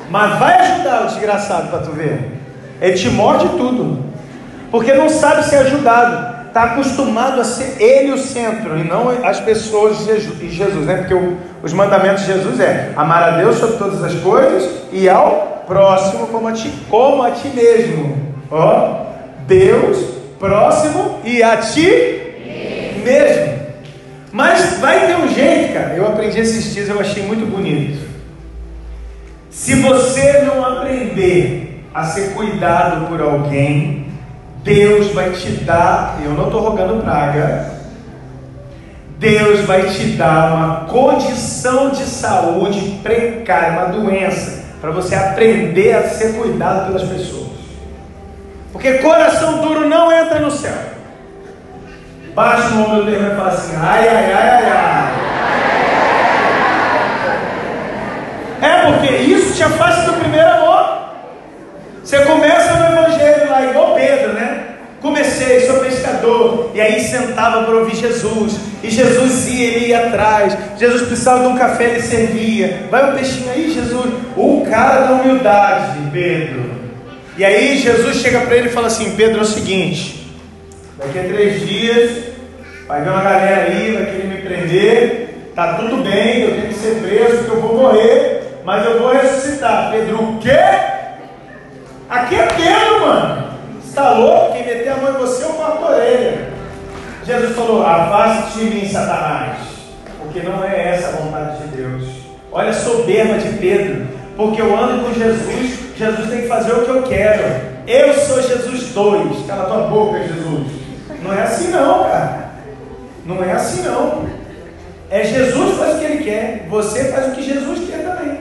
Mas 0.09 0.39
vai 0.39 0.55
ajudar 0.59 1.03
o 1.03 1.07
desgraçado 1.07 1.69
para 1.69 1.79
tu 1.79 1.91
ver. 1.91 2.39
Ele 2.81 2.97
te 2.97 3.09
morde 3.09 3.47
tudo. 3.49 4.09
Porque 4.71 4.93
não 4.93 5.09
sabe 5.09 5.43
ser 5.43 5.57
ajudado 5.57 6.39
está 6.49 6.63
acostumado 6.63 7.39
a 7.39 7.43
ser 7.43 7.81
ele 7.81 8.11
o 8.11 8.17
centro 8.17 8.77
e 8.77 8.83
não 8.83 9.09
as 9.23 9.39
pessoas 9.39 9.99
de 9.99 10.49
Jesus, 10.49 10.85
né? 10.85 10.97
Porque 10.97 11.13
o, 11.13 11.37
os 11.63 11.71
mandamentos 11.73 12.25
de 12.25 12.33
Jesus 12.33 12.59
é 12.59 12.91
amar 12.95 13.23
a 13.23 13.37
Deus 13.37 13.57
sobre 13.57 13.77
todas 13.77 14.03
as 14.03 14.15
coisas 14.15 14.69
e 14.91 15.07
ao 15.07 15.48
próximo 15.69 16.27
como 16.27 16.47
a 16.47 16.51
ti, 16.51 16.73
como 16.89 17.23
a 17.23 17.31
ti 17.31 17.47
mesmo. 17.49 18.17
Ó, 18.51 19.05
Deus 19.47 20.19
próximo 20.39 21.19
e 21.23 21.43
a 21.43 21.57
ti 21.57 23.01
mesmo. 23.03 23.59
Mas 24.31 24.79
vai 24.79 25.07
ter 25.07 25.15
um 25.17 25.27
jeito, 25.27 25.73
cara. 25.73 25.93
Eu 25.95 26.07
aprendi 26.07 26.39
esses 26.39 26.73
dias, 26.73 26.89
eu 26.89 26.99
achei 26.99 27.23
muito 27.23 27.45
bonito. 27.45 27.99
Se 29.49 29.75
você 29.75 30.41
não 30.41 30.65
aprender 30.65 31.85
a 31.93 32.05
ser 32.05 32.33
cuidado 32.33 33.07
por 33.07 33.21
alguém, 33.21 34.07
Deus 34.63 35.11
vai 35.11 35.31
te 35.31 35.51
dar, 35.51 36.19
eu 36.23 36.31
não 36.31 36.45
estou 36.45 36.61
rogando 36.61 37.01
praga, 37.01 37.79
Deus 39.17 39.61
vai 39.61 39.89
te 39.89 40.05
dar 40.11 40.53
uma 40.53 40.75
condição 40.85 41.89
de 41.89 42.03
saúde 42.03 42.99
precária, 43.03 43.71
uma 43.73 43.85
doença, 43.85 44.58
para 44.81 44.91
você 44.91 45.15
aprender 45.15 45.93
a 45.95 46.09
ser 46.09 46.33
cuidado 46.33 46.87
pelas 46.87 47.03
pessoas. 47.03 47.49
Porque 48.71 48.93
coração 48.99 49.61
duro 49.61 49.87
não 49.87 50.11
entra 50.11 50.39
no 50.39 50.51
céu. 50.51 50.77
Baixa 52.33 52.75
o 52.75 52.83
ombro 52.83 53.05
dele 53.05 53.27
e 53.33 53.35
fala 53.35 53.49
assim: 53.49 53.75
ai, 53.75 54.07
ai, 54.07 54.31
ai, 54.31 54.49
ai, 54.49 54.71
ai. 54.71 55.29
É 58.61 58.91
porque 58.91 59.15
isso 59.15 59.55
te 59.55 59.63
afasta 59.63 60.11
do 60.11 60.19
primeiro 60.19 60.47
amor. 60.47 60.99
Você 62.03 62.19
começa 62.25 62.73
no 62.75 62.97
evangelho 62.97 63.49
lá, 63.49 63.63
igual 63.65 63.95
Pedro, 63.95 64.33
né? 64.33 64.68
Comecei, 65.01 65.61
sou 65.65 65.79
pescador, 65.79 66.71
e 66.73 66.81
aí 66.81 66.99
sentava 66.99 67.63
para 67.63 67.73
ouvir 67.73 67.95
Jesus, 67.95 68.59
e 68.83 68.89
Jesus 68.89 69.47
ia, 69.47 69.67
ele 69.67 69.85
ia 69.87 70.07
atrás. 70.07 70.57
Jesus 70.77 71.03
precisava 71.03 71.43
de 71.43 71.47
um 71.47 71.57
café, 71.57 71.85
ele 71.85 72.01
servia. 72.01 72.83
Vai 72.91 73.09
um 73.09 73.15
peixinho 73.15 73.49
aí, 73.49 73.71
Jesus. 73.71 74.11
O 74.35 74.65
cara 74.69 75.05
da 75.05 75.13
humildade, 75.13 75.99
Pedro. 76.11 76.71
E 77.37 77.45
aí 77.45 77.77
Jesus 77.77 78.17
chega 78.17 78.41
para 78.41 78.57
ele 78.57 78.67
e 78.67 78.71
fala 78.71 78.87
assim: 78.87 79.15
Pedro, 79.15 79.39
é 79.39 79.41
o 79.41 79.45
seguinte, 79.45 80.29
daqui 80.97 81.17
a 81.17 81.23
três 81.23 81.65
dias 81.65 82.23
vai 82.85 83.01
vir 83.01 83.09
uma 83.09 83.21
galera 83.21 83.71
aí, 83.71 83.93
vai 83.93 84.05
querer 84.05 84.27
me 84.27 84.41
prender, 84.41 85.51
tá 85.55 85.75
tudo 85.75 86.03
bem, 86.03 86.41
eu 86.41 86.51
tenho 86.55 86.67
que 86.67 86.73
ser 86.73 86.95
preso, 86.95 87.37
porque 87.37 87.51
eu 87.51 87.61
vou 87.61 87.77
morrer, 87.77 88.59
mas 88.65 88.85
eu 88.85 88.99
vou 88.99 89.13
ressuscitar. 89.13 89.91
Pedro, 89.91 90.21
o 90.21 90.39
quê? 90.39 90.59
Aqui 92.09 92.35
é 92.35 92.47
Pedro, 92.47 92.99
mano 93.07 93.48
está 93.89 94.13
louco? 94.13 94.53
Quem 94.53 94.65
meter 94.65 94.89
a 94.89 94.97
mão 94.97 95.15
em 95.15 95.17
você, 95.17 95.43
eu 95.43 95.49
corto 95.49 95.85
a 95.85 95.91
orelha. 95.91 96.49
Jesus 97.25 97.55
falou: 97.55 97.85
Afaste 97.85 98.59
de 98.59 98.65
mim, 98.65 98.89
Satanás, 98.89 99.57
porque 100.19 100.41
não 100.41 100.63
é 100.63 100.89
essa 100.89 101.09
a 101.09 101.11
vontade 101.21 101.57
de 101.63 101.77
Deus. 101.77 102.03
Olha 102.51 102.69
a 102.69 102.73
soberba 102.73 103.37
de 103.37 103.57
Pedro, 103.57 104.07
porque 104.35 104.61
eu 104.61 104.75
ando 104.77 105.05
com 105.05 105.13
Jesus, 105.13 105.79
Jesus 105.95 106.29
tem 106.29 106.41
que 106.41 106.47
fazer 106.47 106.71
o 106.71 106.85
que 106.85 106.89
eu 106.89 107.03
quero. 107.03 107.69
Eu 107.87 108.13
sou 108.13 108.41
Jesus 108.41 108.93
2. 108.93 109.45
Cala 109.47 109.65
tua 109.65 109.87
boca, 109.87 110.19
Jesus. 110.19 110.67
Não 111.21 111.33
é 111.33 111.41
assim, 111.41 111.71
não, 111.71 112.03
cara. 112.03 112.49
Não 113.25 113.43
é 113.43 113.51
assim, 113.51 113.81
não. 113.81 114.25
É 115.11 115.23
Jesus 115.23 115.77
faz 115.77 115.95
o 115.95 115.99
que 115.99 116.05
ele 116.05 116.23
quer, 116.23 116.67
você 116.69 117.05
faz 117.05 117.27
o 117.27 117.31
que 117.31 117.41
Jesus 117.41 117.89
quer 117.89 118.03
também. 118.03 118.37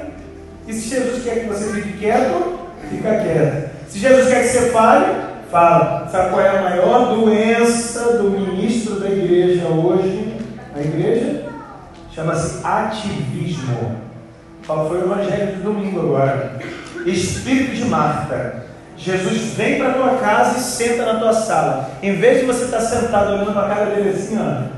E 0.66 0.72
se 0.74 0.90
Jesus 0.90 1.24
quer 1.24 1.40
que 1.40 1.46
você 1.46 1.72
fique 1.72 1.98
quieto, 1.98 2.58
fica 2.90 3.08
quieto. 3.08 3.70
Se 3.88 3.98
Jesus 3.98 4.28
quer 4.28 4.42
que 4.42 4.48
você 4.48 4.70
fale, 4.70 5.27
fala, 5.50 6.08
sabe 6.10 6.30
qual 6.30 6.40
é 6.40 6.48
a 6.48 6.62
maior 6.62 7.14
doença 7.14 8.18
do 8.18 8.30
ministro 8.30 9.00
da 9.00 9.08
igreja 9.08 9.66
hoje? 9.68 10.36
A 10.74 10.80
igreja? 10.80 11.46
Chama-se 12.14 12.66
ativismo. 12.66 13.96
Qual 14.66 14.88
foi 14.88 14.98
o 14.98 15.04
evangelho 15.04 15.56
do 15.56 15.62
domingo 15.62 16.00
agora? 16.00 16.58
Espírito 17.06 17.76
de 17.76 17.84
Marta. 17.86 18.66
Jesus 18.96 19.54
vem 19.54 19.78
para 19.78 19.92
tua 19.92 20.18
casa 20.18 20.58
e 20.58 20.60
senta 20.60 21.04
na 21.04 21.20
tua 21.20 21.32
sala. 21.32 21.90
Em 22.02 22.16
vez 22.16 22.40
de 22.40 22.46
você 22.46 22.64
estar 22.64 22.80
sentado 22.80 23.32
olhando 23.32 23.52
para 23.52 23.66
a 23.66 23.68
cara 23.68 23.86
dele 23.94 24.10
assim, 24.10 24.36
ó, 24.38 24.77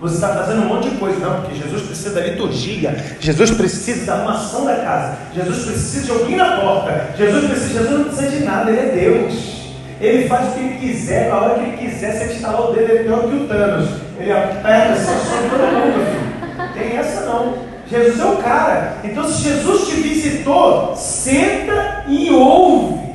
você 0.00 0.16
está 0.16 0.28
fazendo 0.28 0.62
um 0.62 0.66
monte 0.66 0.90
de 0.90 0.96
coisa, 0.96 1.18
não, 1.18 1.40
porque 1.40 1.56
Jesus 1.56 1.82
precisa 1.82 2.10
da 2.10 2.20
liturgia, 2.20 2.96
Jesus 3.18 3.50
precisa 3.52 4.04
da 4.04 4.14
arrumação 4.14 4.64
da 4.64 4.76
casa, 4.76 5.16
Jesus 5.34 5.64
precisa 5.64 6.04
de 6.04 6.10
alguém 6.10 6.36
na 6.36 6.60
porta, 6.60 7.14
Jesus 7.16 7.46
precisa, 7.46 7.72
Jesus 7.72 7.90
não 7.90 8.04
precisa 8.04 8.30
de 8.30 8.44
nada, 8.44 8.70
Ele 8.70 8.80
é 8.80 9.10
Deus. 9.10 9.56
Ele 9.98 10.28
faz 10.28 10.48
o 10.48 10.52
que 10.52 10.60
ele 10.60 10.78
quiser, 10.78 11.30
na 11.30 11.36
hora 11.36 11.54
que 11.54 11.60
ele 11.60 11.76
quiser, 11.78 12.12
se 12.12 12.24
ele 12.24 12.34
instalar 12.34 12.60
o 12.60 12.72
dedo, 12.72 12.90
ele 12.90 12.98
é 12.98 13.02
pior 13.04 13.20
que 13.22 13.34
o 13.34 13.48
Thanos. 13.48 13.88
Ele 14.18 14.32
aperta 14.32 14.96
sobre 15.00 15.48
todo 15.48 15.72
mundo. 15.72 16.72
Tem 16.74 16.96
essa 16.98 17.20
não. 17.22 17.54
Jesus 17.88 18.20
é 18.20 18.24
o 18.24 18.36
cara. 18.36 18.98
Então, 19.04 19.26
se 19.26 19.42
Jesus 19.42 19.88
te 19.88 19.94
visitou, 20.02 20.94
senta 20.96 22.04
e 22.08 22.30
ouve. 22.30 23.06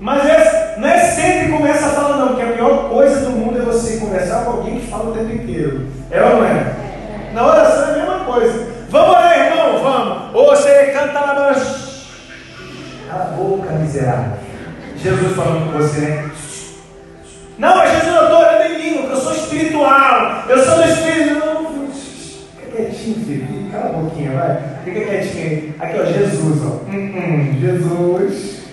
Mas 0.00 0.26
é, 0.26 0.74
não 0.78 0.88
é 0.88 0.98
sempre 0.98 1.33
não, 2.24 2.36
que 2.36 2.42
a 2.42 2.52
pior 2.52 2.88
coisa 2.88 3.20
do 3.20 3.30
mundo 3.30 3.58
é 3.58 3.62
você 3.62 3.98
conversar 3.98 4.44
com 4.44 4.50
alguém 4.52 4.80
que 4.80 4.86
fala 4.86 5.10
o 5.10 5.12
tempo 5.12 5.32
inteiro. 5.32 5.86
É 6.10 6.22
ou 6.22 6.36
não 6.36 6.44
é? 6.44 6.74
Na 7.32 7.46
oração 7.46 7.88
é 7.88 7.90
a 7.90 7.96
mesma 7.96 8.24
coisa. 8.24 8.66
Vamos 8.88 9.10
orar, 9.10 9.38
irmão? 9.38 9.82
Vamos. 9.82 10.34
Ou 10.34 10.46
você 10.46 10.86
canta 10.86 11.20
lá, 11.20 11.34
mas. 11.34 12.06
Cala 13.08 13.24
a 13.24 13.26
boca, 13.28 13.72
miserável. 13.72 14.32
Jesus 14.96 15.36
falando 15.36 15.72
com 15.72 15.78
você, 15.78 16.00
né? 16.00 16.30
Não, 17.58 17.76
mas 17.76 17.90
Jesus, 17.92 18.16
eu 18.16 18.22
estou 18.22 18.38
orando 18.38 18.64
em 18.64 18.78
língua, 18.78 19.10
eu 19.10 19.16
sou 19.16 19.32
espiritual. 19.32 20.44
Eu 20.48 20.58
sou 20.58 20.76
do 20.76 20.84
Espírito. 20.84 21.46
Não, 21.46 21.88
fica 21.92 22.76
quietinho, 22.76 23.26
filho. 23.26 23.70
Cala 23.70 23.90
a 23.90 23.92
boquinha, 23.92 24.30
vai. 24.32 24.62
Fica 24.84 25.00
quietinho. 25.00 25.74
Aqui, 25.78 26.00
ó, 26.00 26.04
Jesus, 26.04 26.62
ó. 26.64 26.90
Hum, 26.90 27.12
hum, 27.14 27.58
Jesus. 27.60 28.64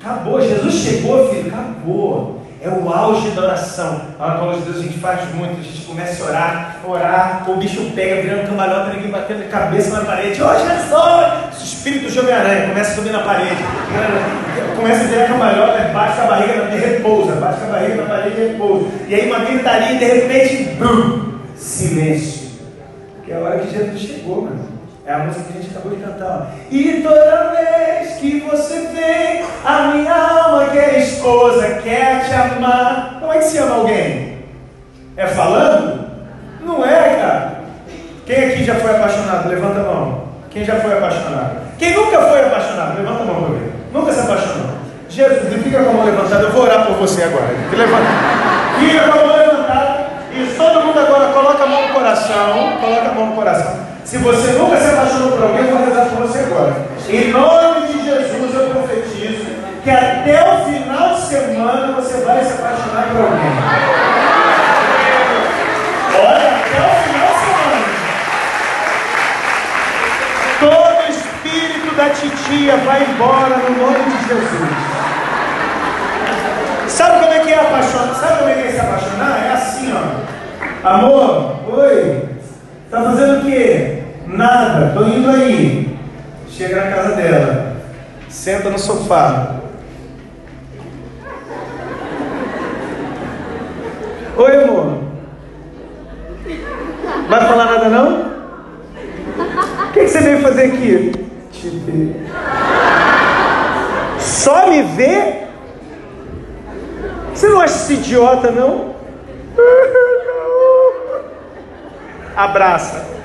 Acabou, 0.00 0.40
Jesus 0.40 0.74
chegou, 0.74 1.28
filho, 1.28 1.52
acabou. 1.52 2.37
É 2.68 2.70
o 2.70 2.92
auge 2.92 3.30
da 3.30 3.42
oração. 3.42 4.02
A 4.18 4.32
palavra 4.32 4.58
de 4.58 4.62
Deus 4.64 4.76
a 4.76 4.82
gente 4.82 4.98
faz 4.98 5.20
muito, 5.34 5.58
a 5.58 5.62
gente 5.62 5.86
começa 5.86 6.22
a 6.22 6.26
orar, 6.26 6.76
orar, 6.84 7.50
o 7.50 7.56
bicho 7.56 7.90
pega, 7.94 8.20
virando 8.20 8.46
cambalhota, 8.46 8.92
ninguém 8.92 9.10
batendo 9.10 9.44
a 9.44 9.48
cabeça 9.48 9.98
na 9.98 10.04
parede. 10.04 10.42
Ô 10.42 10.50
Jesus! 10.52 11.62
Espírito 11.62 12.10
de 12.10 12.20
Homem-Aranha 12.20 12.68
começa 12.68 12.92
a 12.92 12.94
subir 12.94 13.10
na 13.10 13.20
parede. 13.20 13.56
Começa 14.76 15.00
a 15.00 15.06
virar 15.06 15.28
cambalhota, 15.28 15.78
bate 15.94 16.20
a 16.20 16.24
barriga 16.24 16.74
e 16.74 16.78
repousa, 16.78 17.32
bate 17.36 17.62
a 17.62 17.66
barriga 17.66 17.94
na 17.94 18.08
parede 18.08 18.38
e 18.38 18.48
repousa. 18.48 18.86
E 19.08 19.14
aí 19.14 19.26
uma 19.30 19.38
gritaria 19.38 19.92
e 19.92 19.98
de 19.98 20.04
repente, 20.04 20.74
brum, 20.74 21.38
silêncio. 21.56 22.48
Que 23.24 23.32
é 23.32 23.36
a 23.36 23.40
hora 23.40 23.58
que 23.60 23.74
Jesus 23.74 23.98
chegou, 23.98 24.42
mano. 24.42 24.77
É 25.08 25.14
a 25.14 25.18
música 25.20 25.44
que 25.50 25.58
a 25.58 25.62
gente 25.62 25.74
acabou 25.74 25.96
de 25.96 26.04
cantar. 26.04 26.50
E 26.70 27.00
toda 27.02 27.54
vez 27.56 28.16
que 28.18 28.40
você 28.40 28.88
vem, 28.92 29.42
a 29.64 29.94
minha 29.94 30.12
alma 30.12 30.66
que 30.66 30.78
é 30.78 30.98
esposa 30.98 31.80
quer 31.82 32.26
te 32.26 32.34
amar. 32.34 33.16
Como 33.18 33.32
é 33.32 33.38
que 33.38 33.44
se 33.44 33.56
ama 33.56 33.76
alguém? 33.76 34.44
É 35.16 35.26
falando? 35.26 36.10
Não 36.60 36.82
Quem 38.26 38.44
aqui 38.44 38.64
já 38.64 38.74
foi 38.74 38.90
apaixonado? 38.90 39.48
Levanta 39.48 39.80
a 39.80 39.82
mão. 39.84 40.24
Quem 40.50 40.62
já 40.62 40.76
foi 40.76 40.92
apaixonado? 40.92 41.56
Quem 41.78 41.94
nunca 41.94 42.20
foi 42.20 42.44
apaixonado? 42.44 42.98
Levanta 42.98 43.22
a 43.22 43.24
mão 43.24 43.44
ver. 43.52 43.72
Nunca 43.90 44.12
se 44.12 44.20
apaixonou. 44.20 44.76
Jesus, 45.08 45.62
fica 45.64 45.84
com 45.84 45.88
a 45.88 45.92
mão 45.94 46.04
levantada. 46.04 46.42
Eu 46.42 46.52
vou 46.52 46.64
orar 46.64 46.84
por 46.84 46.96
você 46.96 47.22
agora. 47.22 47.46
Levanta. 47.74 48.10
Fica 48.78 49.08
com 49.08 49.18
a 49.18 49.26
mão 49.26 49.36
levantada. 49.38 50.06
E 50.34 50.54
todo 50.54 50.84
mundo 50.84 51.00
agora 51.00 51.32
coloca 51.32 51.64
a 51.64 51.66
mão 51.66 51.88
no 51.88 51.94
coração. 51.94 52.72
Coloca 52.78 53.08
a 53.08 53.14
mão 53.14 53.26
no 53.28 53.32
coração. 53.32 53.87
Se 54.08 54.16
você 54.16 54.52
nunca 54.52 54.80
se 54.80 54.88
apaixonou 54.88 55.32
por 55.32 55.42
alguém, 55.42 55.68
eu 55.68 55.76
vou 55.76 55.86
rezar 55.86 56.06
por 56.06 56.26
você 56.26 56.38
agora. 56.38 56.76
Em 57.10 57.30
nome 57.30 57.88
de 57.88 58.06
Jesus, 58.06 58.54
eu 58.54 58.70
profetizo 58.70 59.44
que 59.84 59.90
até 59.90 60.50
o 60.50 60.64
final 60.64 61.14
de 61.14 61.20
semana 61.26 61.92
você 61.92 62.24
vai 62.24 62.42
se 62.42 62.54
apaixonar 62.54 63.06
por 63.12 63.20
alguém. 63.20 63.52
Olha, 66.16 66.48
até 66.56 66.80
o 66.80 66.96
final 67.04 67.28
de 67.34 67.40
semana. 67.44 67.84
Todo 70.58 71.00
espírito 71.10 71.94
da 71.94 72.08
titia 72.08 72.76
vai 72.78 73.02
embora 73.10 73.58
no 73.58 73.76
nome 73.76 74.04
de 74.04 74.26
Jesus. 74.26 74.70
Sabe 76.88 77.20
como 77.20 77.34
é 77.34 77.40
que 77.40 77.52
é 77.52 77.60
apaixonar? 77.60 78.14
Sabe 78.14 78.38
como 78.38 78.48
é 78.48 78.54
que 78.54 78.68
é 78.68 78.70
se 78.70 78.80
apaixonar? 78.80 79.44
É 79.44 79.52
assim, 79.52 79.92
ó. 79.92 80.88
Amor, 80.88 81.56
oi. 81.76 82.28
Tá 82.90 83.02
fazendo 83.02 83.40
o 83.40 83.42
quê? 83.42 83.97
Nada, 84.28 84.92
tô 84.94 85.04
indo 85.04 85.30
aí. 85.30 85.98
Chega 86.50 86.84
na 86.84 86.90
casa 86.94 87.16
dela. 87.16 87.76
Senta 88.28 88.68
no 88.68 88.78
sofá. 88.78 89.56
Oi, 94.36 94.62
amor. 94.62 94.98
Vai 97.28 97.40
falar 97.40 97.64
nada 97.64 97.88
não? 97.88 98.28
O 99.88 99.92
que, 99.92 100.00
que 100.00 100.08
você 100.08 100.20
veio 100.20 100.42
fazer 100.42 100.66
aqui? 100.66 101.12
Te 101.50 101.70
ver. 101.70 102.26
Só 104.18 104.68
me 104.68 104.82
ver? 104.82 105.48
Você 107.32 107.48
não 107.48 107.60
acha 107.60 107.74
esse 107.74 107.94
idiota, 107.94 108.50
não? 108.50 108.94
Abraça. 112.36 113.17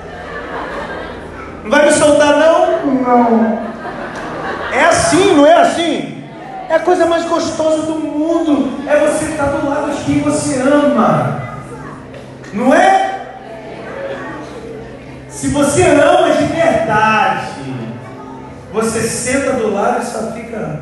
Não 1.64 1.70
vai 1.70 1.86
me 1.86 1.92
soltar, 1.92 2.36
não? 2.36 2.84
Não. 2.84 3.58
É 4.70 4.84
assim, 4.84 5.34
não 5.34 5.46
é 5.46 5.62
assim? 5.62 6.22
É 6.68 6.74
a 6.74 6.80
coisa 6.80 7.06
mais 7.06 7.24
gostosa 7.24 7.86
do 7.86 7.94
mundo. 7.94 8.86
É 8.86 8.98
você 8.98 9.30
estar 9.30 9.46
do 9.46 9.66
lado 9.66 9.90
de 9.90 10.04
quem 10.04 10.20
você 10.20 10.60
ama. 10.60 11.40
Não 12.52 12.74
é? 12.74 13.14
Se 15.30 15.48
você 15.48 15.84
ama 15.84 16.30
de 16.34 16.44
verdade, 16.44 17.46
você 18.70 19.00
senta 19.00 19.54
do 19.54 19.72
lado 19.72 20.02
e 20.02 20.06
só 20.06 20.32
fica. 20.32 20.80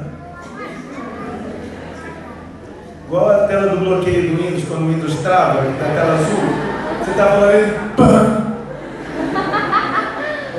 Igual 3.06 3.30
a 3.30 3.46
tela 3.46 3.68
do 3.68 3.78
bloqueio 3.78 4.30
do 4.30 4.42
Windows, 4.42 4.64
quando 4.68 4.82
o 4.82 4.88
Windows 4.88 5.14
trava, 5.20 5.60
a 5.60 5.94
tela 5.94 6.14
azul. 6.14 7.04
Você 7.04 7.10
está 7.12 7.26
falando. 7.26 8.41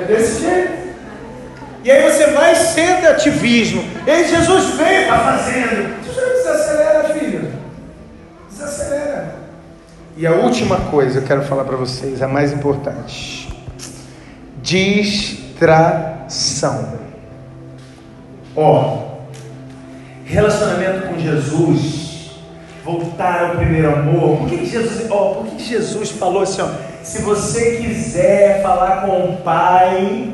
É 0.04 0.06
desse 0.06 0.42
jeito. 0.42 0.84
E 1.82 1.90
aí 1.90 2.10
você 2.10 2.26
vai 2.28 2.54
senta 2.54 3.10
ativismo. 3.10 3.82
E 4.06 4.10
aí 4.10 4.28
Jesus 4.28 4.74
veio, 4.76 5.02
está 5.02 5.18
fazendo. 5.18 6.04
Desacelera, 6.04 7.14
filho. 7.14 7.50
Desacelera. 8.50 9.34
E 10.16 10.26
a 10.26 10.32
última 10.32 10.76
coisa 10.90 11.18
eu 11.18 11.22
quero 11.22 11.42
falar 11.42 11.64
para 11.64 11.76
vocês, 11.76 12.22
a 12.22 12.28
mais 12.28 12.52
importante. 12.52 13.48
Distração. 14.62 16.04
Ó, 18.54 19.14
relacionamento 20.24 21.08
com 21.08 21.18
Jesus, 21.18 22.03
voltar 22.84 23.44
ao 23.44 23.56
primeiro 23.56 23.88
amor. 23.88 24.38
Por 24.38 24.48
que, 24.48 24.66
Jesus, 24.66 25.10
ó, 25.10 25.34
por 25.34 25.46
que, 25.46 25.62
Jesus 25.62 26.10
falou 26.10 26.42
assim, 26.42 26.62
se 27.02 27.22
você 27.22 27.76
quiser 27.76 28.62
falar 28.62 29.02
com 29.02 29.24
o 29.24 29.36
Pai, 29.38 30.32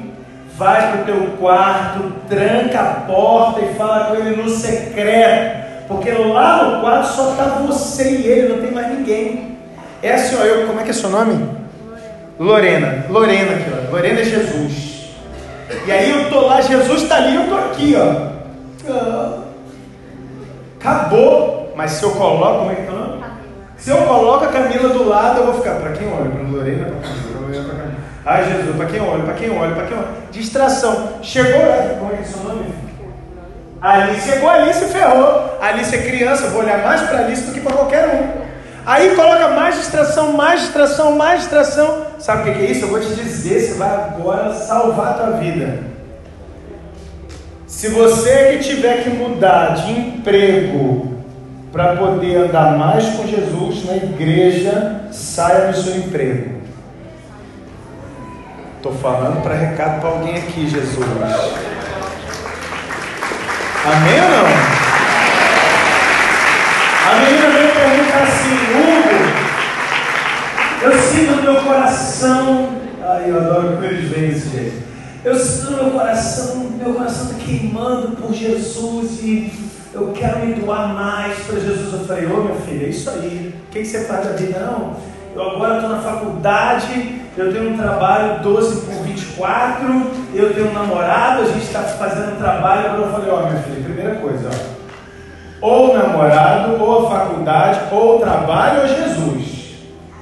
vai 0.57 0.93
para 0.93 1.03
o 1.03 1.05
teu 1.05 1.27
quarto, 1.39 2.13
tranca 2.29 2.81
a 2.81 2.95
porta 3.07 3.61
e 3.61 3.75
fala 3.75 4.07
com 4.07 4.17
ele 4.17 4.43
no 4.43 4.49
secreto, 4.49 5.87
porque 5.87 6.11
lá 6.11 6.65
no 6.65 6.81
quarto 6.81 7.07
só 7.15 7.31
está 7.31 7.45
você 7.45 8.11
e 8.11 8.27
ele, 8.27 8.55
não 8.55 8.61
tem 8.61 8.73
mais 8.73 8.89
ninguém. 8.99 9.59
É 10.03 10.15
assim, 10.15 10.37
ó, 10.37 10.45
eu, 10.45 10.67
como 10.67 10.81
é 10.81 10.83
que 10.83 10.91
é 10.91 10.95
seu 10.95 11.11
nome? 11.11 11.61
Lorena. 12.39 13.05
Lorena 13.11 13.53
aqui, 13.53 13.71
ó. 13.71 13.93
Lorena 13.93 14.21
é 14.21 14.25
Jesus. 14.25 15.11
E 15.87 15.93
aí 15.93 16.11
eu 16.11 16.31
tô 16.31 16.41
lá, 16.47 16.61
Jesus 16.61 17.03
está 17.03 17.17
ali, 17.17 17.37
eu 17.37 17.49
tô 17.49 17.55
aqui, 17.55 17.95
ó. 17.97 18.31
Acabou. 20.79 21.60
Mas 21.81 21.93
se 21.93 22.03
eu 22.03 22.11
coloco, 22.11 22.59
como 22.59 22.73
é 22.73 22.75
que 22.75 22.87
é 22.87 22.91
o 22.91 22.95
nome? 22.95 23.25
Se 23.79 23.89
eu 23.89 23.97
coloco 24.03 24.45
a 24.45 24.49
Camila 24.49 24.91
do 24.91 25.09
lado, 25.09 25.39
eu 25.39 25.47
vou 25.47 25.55
ficar. 25.55 25.77
Para 25.77 25.93
quem 25.93 26.07
olha? 26.13 26.29
Para 26.29 26.43
Lorena, 26.43 26.85
para 26.85 27.09
Camila, 27.09 27.65
para 27.65 27.75
Camila. 27.75 27.95
Ai 28.27 28.45
Jesus, 28.45 28.77
para 28.77 28.85
quem 28.85 29.01
olha, 29.01 29.23
para 29.23 29.33
quem 29.33 29.59
olha, 29.59 29.75
para 29.75 29.87
quem 29.87 29.97
olha. 29.97 30.09
Distração. 30.31 31.09
Chegou, 31.23 31.63
como 31.99 32.13
é 32.13 32.17
que 32.17 32.23
é 32.23 32.27
seu 32.27 32.45
nome? 32.45 32.67
Alice 33.81 34.31
chegou 34.31 34.51
ali 34.51 34.75
se 34.75 34.85
ferrou. 34.89 35.57
Alice 35.59 35.97
é 35.97 36.03
criança, 36.03 36.49
vou 36.49 36.61
olhar 36.61 36.85
mais 36.85 37.01
para 37.01 37.21
Alice 37.21 37.47
do 37.47 37.55
que 37.55 37.61
para 37.61 37.73
qualquer 37.73 38.09
um. 38.09 38.43
Aí 38.85 39.17
coloca 39.17 39.49
mais 39.49 39.77
distração, 39.77 40.35
mais 40.35 40.61
distração, 40.61 41.17
mais 41.17 41.41
distração. 41.41 42.03
Sabe 42.19 42.51
o 42.51 42.55
que 42.55 42.61
é 42.61 42.71
isso? 42.73 42.85
Eu 42.85 42.89
vou 42.91 43.01
te 43.01 43.15
dizer, 43.15 43.59
você 43.59 43.79
vai 43.79 43.89
agora 43.89 44.53
salvar 44.53 45.13
a 45.13 45.15
tua 45.15 45.31
vida. 45.39 45.79
Se 47.67 47.89
você 47.89 48.59
que 48.59 48.65
tiver 48.65 49.03
que 49.03 49.09
mudar 49.09 49.77
de 49.77 49.93
emprego 49.93 51.20
para 51.73 51.97
poder 51.97 52.37
andar 52.37 52.77
mais 52.77 53.05
com 53.11 53.27
Jesus 53.27 53.85
na 53.87 53.97
igreja, 53.97 55.03
saia 55.13 55.71
do 55.71 55.77
seu 55.81 55.97
emprego. 55.97 56.61
Estou 58.77 58.95
falando 58.95 59.43
para 59.43 59.55
recado 59.55 60.01
para 60.01 60.09
alguém 60.09 60.37
aqui, 60.37 60.69
Jesus. 60.69 61.07
Amém 63.85 64.21
ou 64.21 64.29
não? 64.31 64.47
A 67.07 67.15
menina 67.15 67.51
veio 67.51 67.73
perguntar 67.73 68.23
assim, 68.23 68.55
Hugo, 68.75 69.19
eu 70.83 70.93
sinto 71.03 71.33
no 71.37 71.43
meu 71.43 71.57
coração, 71.63 72.69
ai 73.03 73.31
eu 73.31 73.37
adoro 73.37 73.77
que 73.77 73.85
eles 73.85 74.11
veem 74.11 74.31
desse 74.31 74.49
jeito. 74.49 74.83
Eu 75.25 75.39
sinto 75.39 75.71
no 75.73 75.85
meu 75.85 75.91
coração, 75.93 76.71
meu 76.79 76.95
coração 76.95 77.27
está 77.27 77.45
queimando 77.45 78.17
por 78.17 78.33
Jesus 78.33 79.21
e 79.23 79.70
eu 79.93 80.13
quero 80.13 80.41
me 80.41 80.55
doar 80.55 80.95
mais 80.95 81.39
para 81.41 81.61
Jesus. 81.61 81.93
Eu 81.93 82.07
falei, 82.07 82.27
ô 82.27 82.39
oh, 82.39 82.43
minha 82.43 82.55
filha, 82.57 82.87
é 82.87 82.89
isso 82.91 83.11
aí. 83.11 83.55
O 83.69 83.71
que, 83.71 83.85
você 83.85 84.05
faz 84.05 84.41
vida? 84.41 84.61
Não, 84.61 84.97
eu 85.35 85.51
agora 85.51 85.77
estou 85.77 85.91
na 85.91 86.03
faculdade, 86.03 87.23
eu 87.37 87.53
tenho 87.53 87.71
um 87.71 87.77
trabalho 87.77 88.43
12 88.43 88.81
por 88.87 89.05
24, 89.05 90.11
eu 90.35 90.55
tenho 90.55 90.71
um 90.71 90.75
namorado, 90.75 91.43
a 91.43 91.47
gente 91.47 91.65
está 91.65 91.83
fazendo 91.83 92.35
um 92.35 92.37
trabalho. 92.37 93.01
Eu 93.01 93.11
falei, 93.11 93.31
ó 93.31 93.43
oh, 93.43 93.47
minha 93.47 93.63
filha, 93.63 93.85
primeira 93.85 94.15
coisa, 94.17 94.49
ó 94.49 94.81
ou 95.61 95.95
namorado, 95.95 96.83
ou 96.83 97.07
a 97.07 97.11
faculdade, 97.11 97.81
ou 97.93 98.19
trabalho, 98.19 98.83
ou 98.83 98.89
Jesus. 98.89 99.75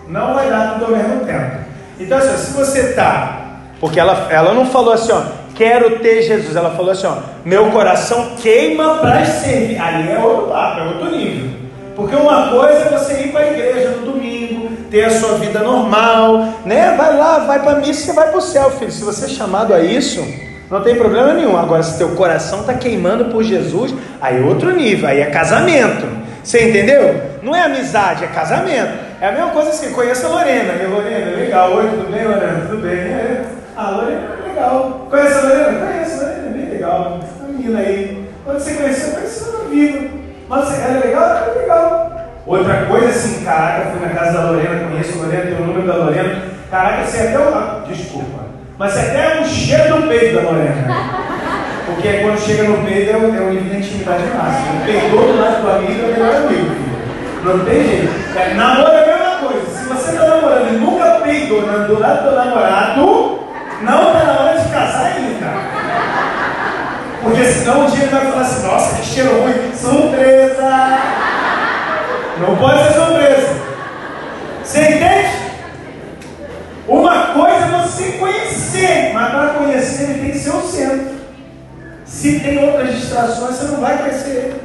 Não 0.08 0.34
vai 0.34 0.50
dar 0.50 0.74
tudo 0.74 0.86
ao 0.86 0.90
mesmo 0.90 1.24
tempo. 1.24 1.58
Então, 2.00 2.18
assim, 2.18 2.36
se 2.36 2.52
você 2.56 2.80
está, 2.80 3.60
porque 3.80 4.00
ela, 4.00 4.26
ela 4.30 4.52
não 4.52 4.66
falou 4.66 4.92
assim, 4.92 5.12
ó, 5.12 5.22
quero 5.58 5.98
ter 5.98 6.22
Jesus, 6.22 6.54
ela 6.54 6.70
falou 6.70 6.92
assim, 6.92 7.08
ó, 7.08 7.16
meu 7.44 7.66
coração 7.72 8.36
queima 8.40 8.98
para 8.98 9.24
servir. 9.24 9.76
Ali 9.76 10.12
é 10.12 10.18
outro 10.20 10.52
papo, 10.52 10.80
é 10.80 10.84
outro 10.84 11.10
nível. 11.10 11.50
Porque 11.96 12.14
uma 12.14 12.48
coisa 12.50 12.84
é 12.84 12.88
você 12.96 13.24
ir 13.24 13.32
para 13.32 13.40
a 13.40 13.50
igreja 13.50 13.90
no 13.90 14.12
domingo, 14.12 14.70
ter 14.88 15.06
a 15.06 15.10
sua 15.10 15.34
vida 15.34 15.58
normal, 15.58 16.60
né? 16.64 16.94
Vai 16.96 17.16
lá, 17.16 17.40
vai 17.40 17.60
para 17.60 17.80
missa, 17.80 18.06
você 18.06 18.12
vai 18.12 18.28
para 18.28 18.38
o 18.38 18.40
céu, 18.40 18.70
filho. 18.70 18.92
Se 18.92 19.02
você 19.02 19.24
é 19.24 19.28
chamado 19.28 19.74
a 19.74 19.80
isso, 19.80 20.24
não 20.70 20.80
tem 20.80 20.94
problema 20.94 21.34
nenhum. 21.34 21.56
Agora, 21.56 21.82
se 21.82 21.98
teu 21.98 22.10
coração 22.10 22.60
está 22.60 22.74
queimando 22.74 23.24
por 23.24 23.42
Jesus, 23.42 23.92
aí 24.20 24.40
é 24.40 24.46
outro 24.46 24.70
nível, 24.70 25.08
aí 25.08 25.20
é 25.20 25.26
casamento. 25.26 26.06
Você 26.44 26.68
entendeu? 26.68 27.20
Não 27.42 27.52
é 27.52 27.62
amizade, 27.62 28.22
é 28.22 28.28
casamento. 28.28 28.92
É 29.20 29.26
a 29.26 29.32
mesma 29.32 29.50
coisa 29.50 29.70
assim, 29.70 29.90
conheça 29.90 30.28
a 30.28 30.30
Lorena. 30.30 30.74
E 30.80 30.86
Lorena, 30.86 31.36
legal. 31.36 31.72
Oi, 31.74 31.88
tudo 31.88 32.12
bem, 32.12 32.24
Lorena? 32.24 32.66
Tudo 32.70 32.80
bem. 32.80 32.92
É. 32.92 33.44
Ah, 33.76 33.90
Lorena, 33.90 34.37
legal. 34.58 35.06
Conhece 35.08 35.34
a 35.34 35.40
Lorena? 35.42 35.86
Conheço, 35.86 36.16
Lorena, 36.16 36.46
é 36.46 36.50
bem 36.50 36.70
legal. 36.70 37.20
Uma 37.40 37.48
menina 37.48 37.78
aí. 37.78 38.28
Quando 38.44 38.58
você 38.58 38.74
conheceu, 38.74 39.14
conheceu 39.14 39.52
na 39.52 39.64
vida. 39.68 40.08
Mas 40.48 40.80
ela 40.80 40.98
é 40.98 41.06
legal? 41.06 41.22
Ela 41.22 41.52
é 41.54 41.58
legal. 41.58 42.12
Outra 42.46 42.86
coisa 42.86 43.08
assim, 43.08 43.44
caraca, 43.44 43.90
fui 43.90 44.06
na 44.06 44.14
casa 44.14 44.38
da 44.38 44.50
Lorena, 44.50 44.88
conheço 44.88 45.18
a 45.18 45.26
Lorena, 45.26 45.42
tenho 45.42 45.62
o 45.62 45.66
número 45.66 45.86
da 45.86 45.96
Lorena. 45.96 46.42
Caraca, 46.70 47.04
você 47.04 47.18
até 47.18 47.38
o. 47.38 47.82
Desculpa. 47.86 48.48
Mas 48.78 48.92
você 48.92 49.00
até 49.00 49.40
um 49.40 49.44
cheiro 49.44 50.00
do 50.00 50.08
peito 50.08 50.36
da 50.36 50.50
Lorena. 50.50 51.28
Porque 51.86 52.08
quando 52.18 52.38
chega 52.38 52.62
no 52.64 52.84
peito 52.84 53.10
é 53.10 53.16
um, 53.16 53.36
é 53.36 53.40
um 53.40 53.50
nível 53.50 53.70
de 53.70 53.76
intimidade 53.78 54.24
máxima. 54.24 54.84
Peidou 54.84 55.32
do 55.32 55.40
lado 55.40 55.62
do 55.62 55.70
amigo 55.70 56.00
é 56.00 56.04
o 56.04 56.12
melhor 56.12 56.36
amigo. 56.36 56.88
Não 57.44 57.64
tem 57.64 57.86
jeito. 57.86 58.38
É, 58.38 58.54
namoro 58.54 58.92
é 58.92 59.02
a 59.02 59.16
mesma 59.16 59.48
coisa. 59.48 59.66
Se 59.70 59.88
você 59.88 60.10
está 60.12 60.26
namorando 60.26 60.74
e 60.74 60.76
nunca 60.78 61.08
marido 61.28 61.56
ou 61.56 61.62
do 61.86 62.00
lado 62.00 62.30
do 62.30 62.36
namorado, 62.36 63.38
não 63.82 64.06
está 64.08 64.24
na 64.24 64.40
hora 64.40 64.58
de 64.58 64.68
casar 64.70 65.12
ainda. 65.12 65.46
Porque 67.22 67.37
senão 67.52 67.84
um 67.84 67.86
dia 67.86 68.04
ele 68.04 68.10
vai 68.10 68.26
falar 68.26 68.42
assim, 68.42 68.66
nossa, 68.66 68.96
que 68.96 69.06
cheiro 69.06 69.42
ruim, 69.42 69.74
surpresa! 69.74 70.98
Não 72.40 72.56
pode 72.56 72.82
ser 72.84 72.92
surpresa. 72.92 73.56
Você 74.62 74.80
entende? 74.80 75.28
Uma 76.86 77.26
coisa 77.34 77.66
é 77.66 77.82
você 77.82 78.12
conhecer, 78.12 79.10
mas 79.12 79.30
para 79.30 79.48
conhecer 79.50 80.10
ele 80.10 80.20
tem 80.20 80.30
que 80.30 80.38
ser 80.38 80.50
o 80.50 80.62
centro. 80.62 81.18
Se 82.04 82.40
tem 82.40 82.64
outras 82.64 82.94
distrações, 82.94 83.56
você 83.56 83.64
não 83.66 83.80
vai 83.80 83.98
conhecer 83.98 84.30
ele. 84.30 84.60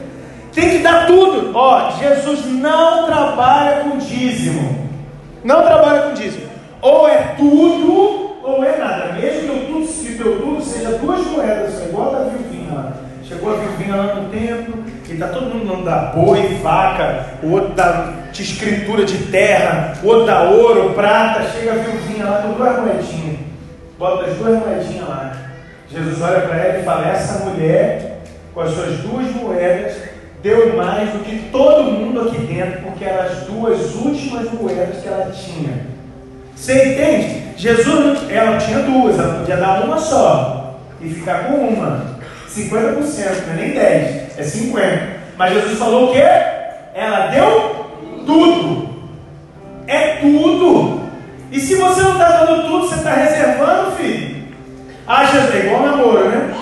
Tem 0.54 0.69
que 0.69 0.78
dar 0.80 1.08
tudo. 1.08 1.52
Ó, 1.54 1.91
Jesus 1.91 2.46
não 2.46 3.06
trabalha 3.06 3.82
com 3.82 3.98
dízimo. 3.98 4.89
Não 5.43 5.63
trabalha 5.63 6.04
com 6.04 6.13
dízimo. 6.13 6.46
Ou 6.82 7.08
é 7.08 7.36
tudo, 7.38 8.38
ou 8.43 8.63
é 8.63 8.78
nada. 8.78 9.13
Mesmo 9.13 9.41
que 9.41 9.50
o 9.50 9.65
tudo, 9.65 9.86
se 9.86 10.22
o 10.22 10.39
tudo 10.39 10.62
seja 10.62 10.91
duas 10.91 11.26
moedas, 11.28 11.82
igual 11.84 12.15
a. 12.15 12.23
Chegou 13.26 13.54
a 13.54 13.56
Vilvinha 13.56 13.96
lá 13.96 14.16
no 14.16 14.30
templo, 14.30 14.84
e 15.08 15.14
está 15.14 15.28
todo 15.30 15.46
mundo 15.46 15.66
dando 15.66 15.86
da 15.86 16.12
boi, 16.14 16.60
faca, 16.62 17.26
o 17.42 17.52
outro 17.52 17.74
dá 17.74 18.14
de 18.34 18.44
escritura 18.44 19.06
de 19.06 19.18
terra, 19.28 19.94
o 20.04 20.08
outro 20.08 20.26
dá 20.26 20.44
ouro, 20.44 20.94
prata. 20.94 21.50
Chega 21.52 21.72
a 21.72 21.76
Vilvinha 21.76 22.26
lá 22.26 22.42
com 22.42 22.54
duas 22.54 22.80
moedinhas. 22.80 23.40
Bota 23.98 24.26
as 24.26 24.38
duas 24.38 24.60
moedinhas 24.60 25.08
lá. 25.08 25.38
Jesus 25.90 26.22
olha 26.22 26.42
para 26.42 26.58
ela 26.58 26.80
e 26.80 26.84
fala: 26.84 27.08
Essa 27.08 27.46
mulher, 27.46 28.20
com 28.54 28.60
as 28.60 28.72
suas 28.72 28.98
duas 29.00 29.32
moedas, 29.36 29.94
deu 30.42 30.76
mais 30.76 31.10
do 31.10 31.24
que 31.24 31.50
todo 31.50 31.92
mundo 31.92 32.28
aqui 32.28 32.40
dentro, 32.42 32.82
porque 32.82 33.06
eram 33.06 33.24
as 33.24 33.38
duas 33.44 33.96
últimas 33.96 34.52
moedas 34.52 35.02
que 35.02 35.08
ela 35.08 35.32
tinha. 35.32 35.86
Você 36.56 36.94
entende? 36.94 37.44
Jesus, 37.56 38.30
ela 38.30 38.58
tinha 38.58 38.80
duas, 38.80 39.18
ela 39.18 39.40
podia 39.40 39.58
dar 39.58 39.86
uma 39.86 39.98
só 39.98 40.80
e 41.00 41.10
ficar 41.10 41.48
com 41.48 41.56
uma. 41.56 42.12
50%, 42.56 43.48
não 43.48 43.54
é 43.54 43.56
nem 43.56 43.72
10, 43.72 44.39
é 44.39 44.44
50. 44.44 45.13
Mas 45.38 45.54
Jesus 45.54 45.80
falou 45.80 46.10
o 46.10 46.13
quê? 46.13 46.24
Ela 46.94 47.28
deu 47.28 47.86
tudo. 48.26 48.89
É 49.88 50.18
tudo. 50.18 51.02
E 51.52 51.60
se 51.60 51.76
você 51.76 52.02
não 52.02 52.13
está 52.13 52.46
dando 52.46 52.68
tudo, 52.68 52.88
você 52.88 52.96
está 52.96 53.13
reservando, 53.13 53.92
filho. 53.92 54.44
Ah, 55.06 55.26
Jesus, 55.26 55.56
é 55.56 55.66
igual 55.66 55.84
namoro, 55.84 56.30
né? 56.30 56.54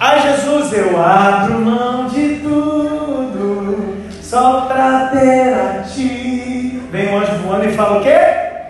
Ah, 0.00 0.18
Jesus, 0.18 0.72
eu 0.72 1.00
abro 1.00 1.60
mão 1.60 2.06
de 2.06 2.36
tudo, 2.36 3.96
só 4.20 4.62
para 4.62 5.08
ter 5.08 5.54
a 5.54 5.82
ti. 5.82 6.82
Vem 6.90 7.08
o 7.08 7.18
anjo 7.18 7.34
voando 7.44 7.66
e 7.66 7.72
fala 7.72 8.00
o 8.00 8.02
quê? 8.02 8.18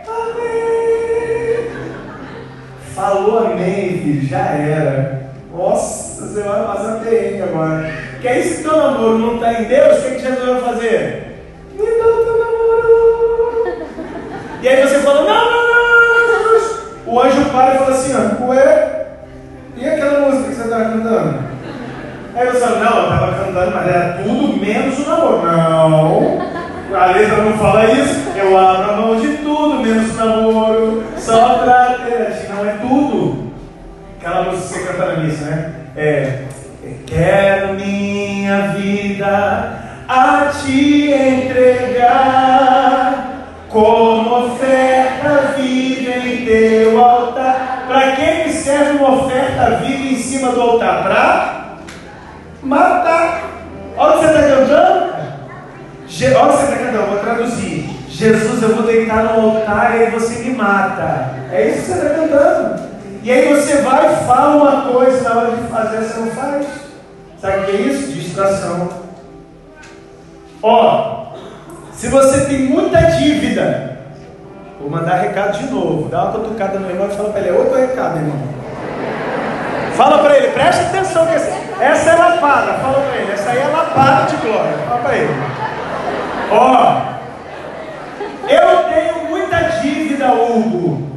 Amém. 0.09 1.71
Falou 2.95 3.47
amém, 3.47 4.01
filho, 4.03 4.29
já 4.29 4.41
era. 4.41 5.33
Nossa, 5.55 6.02
você 6.29 6.43
vai 6.43 6.65
passar 6.65 7.01
perrengue 7.01 7.43
agora. 7.43 7.93
Que 8.21 8.29
aí 8.29 8.43
se 8.43 8.63
teu 8.63 8.77
namoro 8.77 9.19
não 9.19 9.35
está 9.35 9.53
em 9.55 9.65
Deus, 9.65 9.99
o 9.99 10.03
que, 10.03 10.11
que 10.15 10.23
Jesus 10.23 10.49
vai 10.49 10.61
fazer? 10.61 11.43
Me 11.75 11.85
dá 11.85 12.07
o 12.07 12.25
teu 12.25 12.39
namoro. 12.39 13.87
E 14.63 14.69
aí 14.69 14.83
você 14.83 14.99
fala, 15.01 15.23
não, 15.23 15.51
não, 15.51 15.69
não, 15.69 16.27
Jesus. 16.27 16.79
O 17.07 17.21
anjo 17.21 17.45
para 17.51 17.75
e 17.75 17.79
fala 17.79 17.91
assim, 17.91 18.15
ó, 18.15 18.45
ué, 18.47 19.07
e 19.77 19.89
aquela 19.89 20.21
música 20.21 20.49
que 20.49 20.55
você 20.55 20.63
estava 20.63 20.85
cantando? 20.85 21.39
Aí 22.35 22.47
você 22.47 22.61
fala, 22.61 22.79
não, 22.79 22.97
eu 22.97 23.03
estava 23.03 23.45
cantando, 23.45 23.71
mas 23.73 23.89
era 23.89 24.19
tudo 24.23 24.57
menos 24.57 24.99
o 24.99 25.09
namoro. 25.09 25.43
Não, 25.47 26.43
a 26.95 27.07
letra 27.07 27.37
não 27.39 27.59
fala 27.59 27.85
isso. 27.87 28.23
Eu 28.37 28.57
abro 28.57 28.91
a 28.91 28.97
mão 28.97 29.21
de 29.21 29.37
tudo, 29.39 29.81
menos 29.81 30.13
o 30.13 30.17
namoro, 30.17 31.05
só 31.17 31.59
pra 31.59 31.99
ter. 32.05 32.49
Não 32.55 32.67
é 32.67 32.73
tudo. 32.81 33.53
Aquela 34.21 34.45
música 34.45 34.79
que 34.79 34.85
você 34.85 34.93
canta 34.93 35.07
na 35.07 35.17
missa, 35.17 35.45
né? 35.47 35.82
É. 35.95 36.45
Quero 37.07 37.75
minha 37.75 38.69
vida 38.69 39.79
a 40.09 40.51
te 40.51 41.13
entregar 41.13 42.33
como 43.69 44.47
oferta 44.47 45.53
viva 45.57 46.13
em 46.27 46.45
teu 46.47 46.99
altar. 47.03 47.85
Para 47.87 48.13
que, 48.13 48.53
serve 48.53 48.99
uma 48.99 49.25
oferta 49.25 49.77
viva 49.83 50.15
em 50.15 50.17
cima 50.17 50.53
do 50.53 50.61
altar? 50.63 51.03
Para 51.03 51.77
matar. 52.63 53.51
Olha 53.97 54.17
o 54.17 54.21
que 54.21 54.27
você 54.27 54.33
está 54.33 54.43
cantando. 54.49 55.13
Olha 55.13 56.45
o 56.45 56.51
que 56.51 56.57
você 56.57 56.65
está 56.65 56.77
cantando, 56.77 57.07
vou 57.07 57.19
traduzir. 57.19 57.91
Jesus, 58.09 58.63
eu 58.63 58.77
vou 58.77 58.85
deitar 58.85 59.25
no 59.25 59.41
altar 59.41 59.97
e 59.97 60.05
aí 60.05 60.11
você 60.11 60.39
me 60.39 60.55
mata. 60.55 61.35
É 61.53 61.69
isso 61.69 61.81
que 61.81 61.99
você 61.99 62.07
está 62.07 62.15
cantando. 62.15 62.92
E 63.23 63.31
aí 63.31 63.55
você 63.55 63.83
vai 63.83 64.13
e 64.13 64.17
fala 64.27 64.57
uma 64.57 64.93
coisa, 64.93 65.29
na 65.29 65.41
hora 65.41 65.57
de 65.57 65.63
fazer 65.69 65.99
você 65.99 66.21
não 66.21 66.27
faz. 66.33 66.67
Sabe 67.41 67.59
o 67.59 67.65
que 67.65 67.71
é 67.71 67.75
isso? 67.75 68.13
Distração. 68.13 68.89
Ó, 70.61 71.27
se 71.93 72.09
você 72.09 72.47
tem 72.47 72.63
muita 72.63 72.99
dívida, 73.01 73.99
vou 74.81 74.91
mandar 74.91 75.17
recado 75.17 75.57
de 75.57 75.71
novo. 75.71 76.09
Dá 76.09 76.25
uma 76.25 76.33
cutucada 76.33 76.81
no 76.81 76.91
irmão 76.91 77.07
e 77.09 77.15
fala 77.15 77.31
para 77.31 77.41
ele, 77.41 77.51
é 77.51 77.53
outro 77.53 77.79
recado, 77.79 78.17
irmão. 78.17 78.37
Fala 79.95 80.19
para 80.19 80.37
ele, 80.37 80.49
preste 80.49 80.83
atenção 80.83 81.27
que 81.27 81.35
essa 81.35 82.11
é 82.11 82.15
lapada. 82.17 82.73
Fala 82.75 83.01
para 83.01 83.17
ele, 83.19 83.33
essa 83.33 83.51
aí 83.51 83.59
é 83.59 83.67
lapada 83.69 84.27
de 84.27 84.37
glória. 84.37 84.79
Fala 84.89 85.01
para 85.01 85.17
ele. 85.17 85.35
Ó, 86.51 87.03
eu 88.49 88.93
tenho 88.93 89.29
muita 89.29 89.57
dívida, 89.81 90.33
Hugo. 90.33 91.12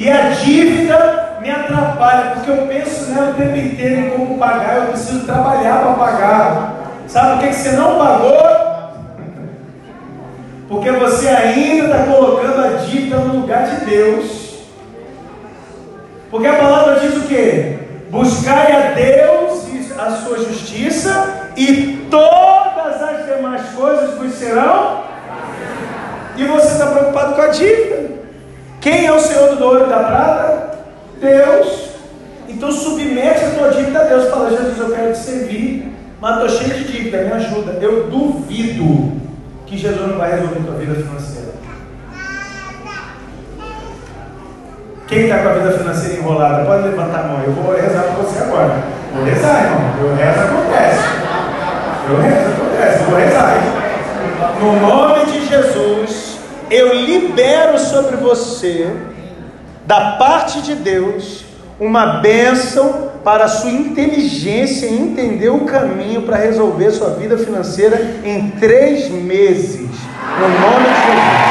E 0.00 0.10
a 0.10 0.30
dívida 0.30 1.36
me 1.42 1.50
atrapalha, 1.50 2.30
porque 2.30 2.50
eu 2.50 2.66
penso 2.66 3.10
nela 3.10 3.32
o 3.32 3.34
tempo 3.34 3.54
inteiro 3.54 4.12
como 4.12 4.38
pagar, 4.38 4.76
eu 4.76 4.86
preciso 4.86 5.26
trabalhar 5.26 5.82
para 5.82 5.92
pagar. 5.92 6.74
Sabe 7.06 7.34
o 7.34 7.38
que, 7.40 7.48
que 7.48 7.54
você 7.54 7.72
não 7.72 7.98
pagou? 7.98 8.40
Porque 10.70 10.90
você 10.90 11.28
ainda 11.28 11.84
está 11.84 12.04
colocando 12.04 12.64
a 12.64 12.68
dívida 12.78 13.18
no 13.18 13.40
lugar 13.40 13.66
de 13.66 13.84
Deus. 13.84 14.60
Porque 16.30 16.46
a 16.46 16.56
palavra 16.56 17.00
diz 17.00 17.18
o 17.18 17.28
que? 17.28 17.78
Buscai 18.08 18.72
a 18.72 18.92
Deus 18.92 19.68
e 19.68 19.92
a 20.00 20.10
sua 20.12 20.38
justiça, 20.38 21.50
e 21.58 22.06
todas 22.10 23.02
as 23.02 23.26
demais 23.26 23.68
coisas 23.76 24.16
vos 24.16 24.32
serão. 24.32 25.02
E 26.38 26.44
você 26.46 26.68
está 26.68 26.86
preocupado 26.86 27.34
com 27.34 27.42
a 27.42 27.48
dívida. 27.48 28.09
Quem 28.80 29.06
é 29.06 29.12
o 29.12 29.20
Senhor 29.20 29.56
do 29.56 29.64
ouro 29.64 29.86
e 29.86 29.88
da 29.88 29.98
prata? 29.98 30.78
Deus. 31.20 31.90
Então 32.48 32.72
submete 32.72 33.44
a 33.44 33.50
tua 33.50 33.68
dívida 33.70 34.00
a 34.00 34.04
Deus. 34.04 34.30
Fala, 34.30 34.50
Jesus, 34.50 34.78
eu 34.78 34.90
quero 34.90 35.12
te 35.12 35.18
servir, 35.18 35.92
mas 36.20 36.34
estou 36.34 36.48
cheio 36.48 36.84
de 36.84 36.92
dívida, 36.92 37.24
me 37.24 37.32
ajuda. 37.32 37.72
Eu 37.80 38.08
duvido 38.08 39.20
que 39.66 39.76
Jesus 39.76 40.08
não 40.08 40.16
vai 40.16 40.32
resolver 40.32 40.60
a 40.60 40.62
tua 40.62 40.74
vida 40.74 40.94
financeira. 40.94 41.50
Quem 45.06 45.24
está 45.24 45.38
com 45.38 45.48
a 45.48 45.52
vida 45.54 45.78
financeira 45.78 46.18
enrolada, 46.18 46.64
pode 46.64 46.88
levantar 46.88 47.20
a 47.20 47.26
mão. 47.28 47.42
Eu 47.44 47.52
vou 47.52 47.74
rezar 47.74 48.02
para 48.02 48.12
você 48.12 48.38
agora. 48.38 48.76
Vou 49.12 49.24
rezar, 49.24 49.64
irmão. 49.64 49.94
Eu 50.00 50.14
rezo, 50.14 50.40
acontece. 50.40 51.02
Eu 52.08 52.20
rezo, 52.20 52.50
acontece. 52.52 53.04
Vou 53.04 53.18
rezar. 53.18 53.56
No 54.60 54.80
nome 54.80 55.26
de 55.26 55.46
Jesus, 55.46 56.29
eu 56.70 56.94
libero 56.94 57.78
sobre 57.78 58.16
você, 58.16 58.88
da 59.86 60.12
parte 60.12 60.62
de 60.62 60.76
Deus, 60.76 61.44
uma 61.80 62.20
bênção 62.20 63.10
para 63.24 63.44
a 63.44 63.48
sua 63.48 63.70
inteligência 63.70 64.86
entender 64.86 65.48
o 65.48 65.64
caminho 65.64 66.22
para 66.22 66.36
resolver 66.36 66.92
sua 66.92 67.10
vida 67.10 67.36
financeira 67.36 68.20
em 68.24 68.50
três 68.52 69.10
meses. 69.10 69.90
No 70.38 70.48
nome 70.48 70.86
de 70.86 70.94
Jesus. 70.94 71.50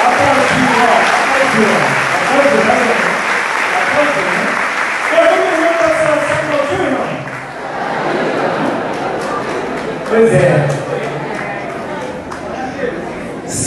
Aplaudiu, 0.00 0.70
ó. 0.80 0.96
Aplaudiu, 1.36 1.68
Aplaudiu, 2.32 2.60
Aplaudiu, 3.82 4.24
né? 4.24 4.44
Todo 5.10 5.32
mundo 5.36 5.64
está 5.70 5.86
aplaudiu, 6.38 6.80
irmão? 6.86 7.08
Pois 10.08 10.32
é. 10.32 10.80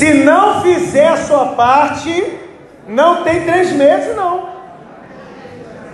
Se 0.04 0.16
não 0.16 0.62
fizer 0.62 1.08
a 1.08 1.16
sua 1.16 1.46
parte, 1.54 2.38
não 2.90 3.24
tem 3.24 3.46
três 3.46 3.72
meses, 3.72 4.14
não. 4.18 4.50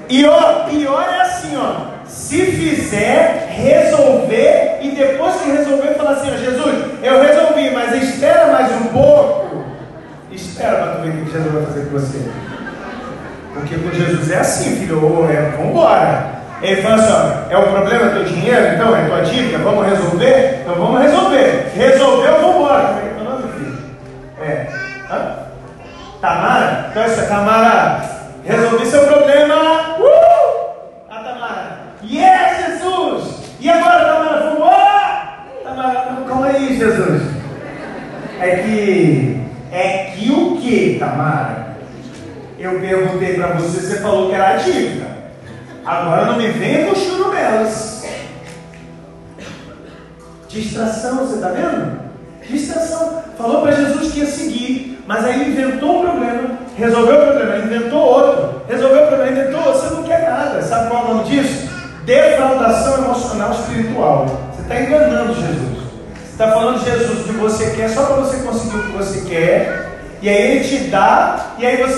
E 0.10 0.26
o 0.26 0.64
pior 0.68 1.08
é 1.08 1.22
assim, 1.22 1.56
ó. 1.56 2.00
Se 2.08 2.44
fizer, 2.44 3.50
resolver 3.52 4.80
e 4.82 4.90
depois 4.98 5.36
que 5.36 5.52
resolver, 5.52 5.94
falar 5.94 6.14
assim, 6.14 6.32
ó, 6.34 6.38
Jesus, 6.38 6.86
eu 7.04 7.22
resolvi, 7.22 7.70
mas 7.70 8.02
espera 8.02 8.48
mais 8.48 8.72
um 8.82 8.86
pouco. 8.86 9.64
Espera 10.32 10.78
para 10.78 11.02
ver 11.04 11.10
o 11.10 11.26
que 11.26 11.32
Jesus 11.32 11.54
vai 11.54 11.66
fazer 11.66 11.82
com 11.82 11.92
você. 11.92 12.32
Porque 13.54 13.76
com 13.76 13.92
Jesus 13.92 14.32
é 14.32 14.40
assim, 14.40 14.76
filho, 14.78 15.06
ou 15.06 15.30
é, 15.30 15.52
vamos 15.56 15.70
embora. 15.70 16.40
Ele 16.64 16.82
fala 16.82 16.96
assim, 16.96 17.14
ó, 17.14 17.54
é 17.54 17.58
o 17.60 17.68
problema 17.68 18.10
teu 18.10 18.24
dinheiro, 18.24 18.74
então, 18.74 18.96
é 18.96 19.06
tua 19.06 19.22
dívida, 19.22 19.60
vamos 19.60 19.86
resolver? 19.86 20.62
Então 20.64 20.74
vamos 20.74 21.00
resolver. 21.00 21.72
Resolveu, 21.76 22.42
vamos 22.42 22.70
jamás 27.30 27.59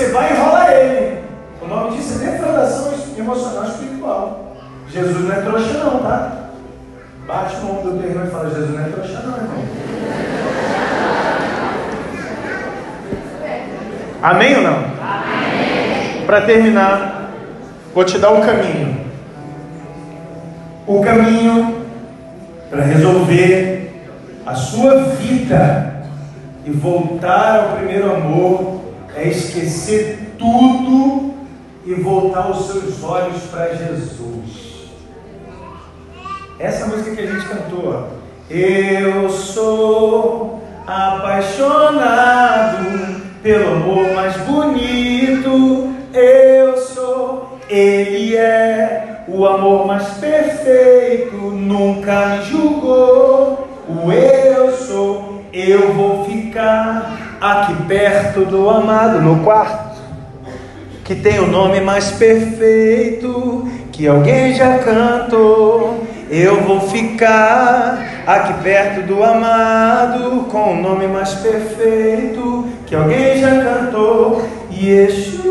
você 0.02 0.08
vai 0.10 0.30
e 0.30 0.34
enrola 0.34 0.74
ele. 0.74 1.20
O 1.62 1.68
nome 1.68 1.98
disso 1.98 2.24
é 2.24 2.32
defraudação 2.32 2.94
emocional 3.18 3.66
espiritual. 3.66 4.56
Jesus 4.90 5.24
não 5.24 5.32
é 5.32 5.42
trouxa, 5.42 5.74
não, 5.74 6.00
tá? 6.00 6.32
Bate 7.28 7.56
no 7.58 7.72
ombro 7.72 7.92
do 7.92 8.00
teu 8.00 8.10
irmão 8.10 8.26
e 8.26 8.32
fala: 8.32 8.50
Jesus 8.50 8.72
não 8.72 8.80
é 8.80 8.90
trouxa, 8.90 9.22
não, 9.22 9.38
irmão. 9.38 9.64
Amém 14.24 14.56
ou 14.58 14.64
não? 14.64 16.26
Para 16.26 16.42
terminar, 16.42 17.32
vou 17.94 18.04
te 18.04 18.18
dar 18.18 18.32
o 18.32 18.40
um 18.40 18.42
caminho. 18.42 19.02
O 20.88 21.02
caminho 21.02 21.86
para 22.70 22.84
resolver 22.84 24.10
a 24.46 24.56
sua 24.56 25.04
vida 25.04 25.94
e 26.66 26.72
voltar 26.72 27.60
ao 27.60 27.78
primeiro 27.78 28.14
amor 28.14 28.82
é 29.16 29.28
esquecer 29.28 30.36
tudo 30.38 31.34
e 31.86 31.94
voltar 31.96 32.50
os 32.52 32.68
seus 32.68 33.04
olhos 33.04 33.42
para 33.44 33.74
Jesus. 33.76 34.90
Essa 36.60 36.86
música 36.88 37.16
que 37.16 37.22
a 37.22 37.28
gente 37.28 37.48
cantou, 37.48 38.08
eu 38.50 39.30
sou 39.30 40.62
apaixonado 40.86 42.12
pelo 43.42 43.76
amor 43.76 44.14
mais 44.14 44.38
bonito. 44.38 45.94
Eu 46.14 46.78
sou, 46.78 47.58
Ele 47.70 48.36
é 48.36 49.24
o 49.28 49.46
amor 49.48 49.88
mais 49.88 50.08
perfeito. 50.20 51.36
Nunca 51.36 52.28
me 52.28 52.44
julgou. 52.44 53.68
O 53.88 54.12
eu 54.12 54.72
sou, 54.78 55.44
eu 55.52 55.94
vou 55.94 56.26
ficar 56.26 57.21
aqui 57.42 57.74
perto 57.88 58.46
do 58.46 58.70
amado 58.70 59.20
no 59.20 59.44
quarto. 59.44 60.00
Que 61.04 61.16
tem 61.16 61.40
o 61.40 61.48
nome 61.48 61.82
mais 61.82 62.12
perfeito 62.12 63.68
que 63.92 64.08
alguém 64.08 64.54
já 64.54 64.78
cantou. 64.78 66.06
Eu 66.30 66.62
vou 66.62 66.80
ficar 66.82 68.24
aqui 68.26 68.54
perto 68.62 69.02
do 69.08 69.22
amado 69.22 70.46
com 70.50 70.74
o 70.74 70.82
nome 70.82 71.08
mais 71.08 71.34
perfeito 71.34 72.70
que 72.86 72.96
alguém 72.96 73.40
já 73.40 73.50
cantou. 73.64 74.48
Yeshua, 74.72 75.42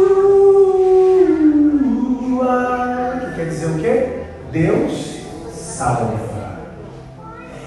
que 3.21 3.35
quer 3.35 3.45
dizer 3.47 3.67
o 3.67 3.79
quê? 3.79 4.07
Deus 4.51 5.19
salva. 5.53 6.31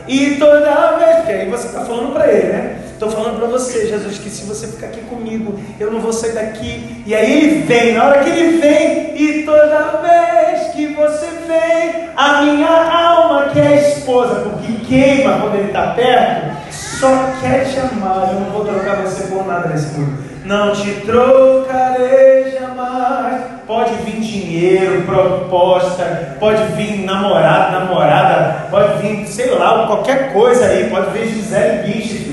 E 0.07 0.35
toda 0.35 0.97
vez, 0.97 1.17
porque 1.17 1.31
aí 1.31 1.49
você 1.49 1.67
está 1.67 1.81
falando 1.81 2.13
para 2.13 2.27
ele, 2.27 2.47
né? 2.47 2.82
Estou 3.03 3.21
falando 3.21 3.37
para 3.37 3.47
você, 3.49 3.85
Jesus, 3.85 4.17
que 4.17 4.29
se 4.29 4.45
você 4.45 4.65
ficar 4.65 4.87
aqui 4.87 5.01
comigo, 5.01 5.59
eu 5.77 5.91
não 5.91 5.99
vou 5.99 6.13
sair 6.13 6.31
daqui. 6.31 7.03
E 7.05 7.13
aí 7.13 7.37
ele 7.37 7.63
vem, 7.63 7.95
na 7.95 8.05
hora 8.05 8.23
que 8.23 8.29
ele 8.29 8.61
vem, 8.61 9.21
e 9.21 9.43
toda 9.43 10.01
vez 10.01 10.71
que 10.71 10.87
você 10.93 11.27
vem, 11.45 12.09
a 12.15 12.43
minha 12.43 12.69
alma, 12.69 13.49
que 13.49 13.59
é 13.59 13.67
a 13.67 13.89
esposa, 13.89 14.35
porque 14.35 14.85
queima 14.85 15.37
quando 15.37 15.55
ele 15.55 15.67
está 15.67 15.87
perto, 15.87 16.55
só 16.71 17.09
quer 17.41 17.65
te 17.65 17.77
amar. 17.77 18.29
Eu 18.31 18.39
não 18.39 18.51
vou 18.51 18.63
trocar 18.63 19.01
você 19.01 19.23
por 19.23 19.45
nada 19.45 19.67
nesse 19.67 19.87
mundo. 19.99 20.23
Não 20.45 20.71
te 20.71 20.89
trocarei 21.01 22.51
jamais. 22.51 23.41
Pode 23.67 23.95
vir 24.03 24.21
dinheiro, 24.21 25.01
proposta, 25.01 26.37
pode 26.39 26.63
vir 26.73 27.03
namorado, 27.03 27.71
namorada, 27.73 28.67
pode 28.69 29.01
vir, 29.01 29.27
sei 29.27 29.51
lá, 29.51 29.87
qualquer 29.87 30.31
coisa 30.31 30.67
aí, 30.67 30.89
pode 30.89 31.11
vir 31.11 31.27
Gisele 31.27 31.83
Bicho. 31.83 32.32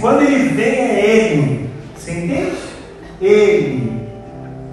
Quando 0.00 0.22
ele 0.22 0.48
vem 0.54 0.64
é 0.64 1.16
ele, 1.16 1.70
você 1.94 2.12
entende? 2.12 2.56
Ele. 3.20 4.08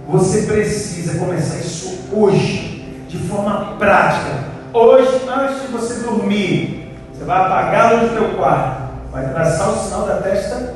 Você 0.08 0.44
precisa 0.44 1.20
começar 1.20 1.58
isso 1.58 2.00
hoje, 2.14 3.04
de 3.10 3.18
forma 3.18 3.76
prática. 3.78 4.46
Hoje, 4.74 5.22
antes 5.30 5.64
de 5.64 5.68
você 5.68 5.96
dormir, 5.96 6.94
você 7.12 7.26
vai 7.26 7.42
apagar 7.42 7.86
a 7.86 7.92
luz 7.92 8.12
do 8.12 8.18
teu 8.18 8.38
quarto, 8.38 8.94
vai 9.12 9.30
traçar 9.34 9.70
o 9.70 9.78
sinal 9.78 10.08
da 10.08 10.18
testa, 10.22 10.76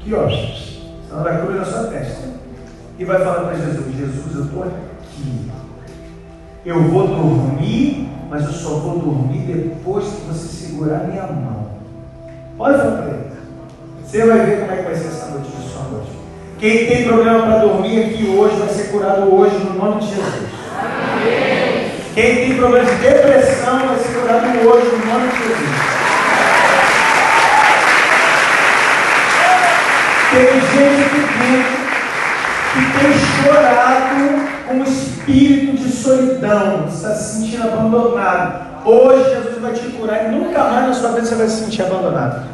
que 0.00 0.12
ó, 0.12 0.28
sinal 0.28 1.22
da 1.22 1.38
cruz 1.38 1.56
na 1.56 1.64
sua 1.64 1.84
testa, 1.84 2.28
e 2.98 3.04
vai 3.04 3.18
falar 3.18 3.44
para 3.44 3.54
Jesus: 3.54 3.96
Jesus, 3.96 4.34
eu 4.34 4.44
estou 4.44 4.64
aqui. 4.64 5.50
Eu 6.66 6.82
vou 6.82 7.06
dormir, 7.06 8.08
mas 8.28 8.44
eu 8.44 8.52
só 8.52 8.70
vou 8.70 8.98
dormir 8.98 9.40
depois 9.40 10.04
que 10.06 10.22
você 10.22 10.48
segurar 10.48 11.06
minha 11.06 11.26
mão. 11.26 11.68
Falar 12.58 12.78
para 12.78 13.06
ele. 13.06 13.33
Você 14.06 14.24
vai 14.26 14.38
ver 14.40 14.60
como 14.60 14.72
é 14.72 14.76
que 14.76 14.82
vai 14.82 14.94
ser 14.94 15.08
essa 15.08 15.26
noite 15.26 15.48
de 15.48 15.72
sua 15.72 15.82
noite. 15.90 16.10
Quem 16.58 16.86
tem 16.86 17.04
problema 17.04 17.42
para 17.42 17.58
dormir 17.58 18.04
aqui 18.04 18.36
hoje 18.36 18.56
vai 18.56 18.68
ser 18.68 18.84
curado 18.90 19.34
hoje 19.34 19.56
no 19.56 19.74
nome 19.74 20.00
de 20.00 20.08
Jesus. 20.08 20.50
Amém. 20.78 21.90
Quem 22.14 22.36
tem 22.36 22.56
problema 22.56 22.88
de 22.88 22.96
depressão 22.96 23.88
vai 23.88 23.98
ser 23.98 24.20
curado 24.20 24.46
hoje 24.68 24.86
no 24.86 25.12
nome 25.12 25.28
de 25.28 25.38
Jesus. 25.38 25.94
Tem 30.30 30.60
gente 30.60 31.02
aqui 31.04 31.20
dentro 31.38 31.84
que 32.72 32.98
tem 32.98 33.12
chorado 33.42 34.14
com 34.68 34.74
um 34.74 34.84
espírito 34.84 35.76
de 35.76 35.90
solidão, 35.90 36.86
está 36.88 37.14
se 37.14 37.36
sentindo 37.36 37.64
abandonado. 37.64 38.74
Hoje 38.84 39.30
Jesus 39.30 39.60
vai 39.60 39.72
te 39.72 39.88
curar 39.88 40.26
e 40.26 40.36
nunca 40.36 40.62
mais 40.64 40.88
na 40.88 40.94
sua 40.94 41.10
vida 41.10 41.24
você 41.24 41.34
vai 41.34 41.48
se 41.48 41.64
sentir 41.64 41.82
abandonado. 41.82 42.53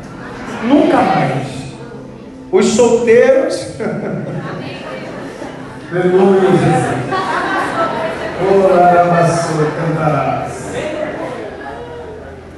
Nunca 0.64 0.96
mais. 0.96 1.46
Os 2.52 2.66
solteiros. 2.66 3.76
Aleluia, 5.90 6.40
Jesus. 6.40 7.00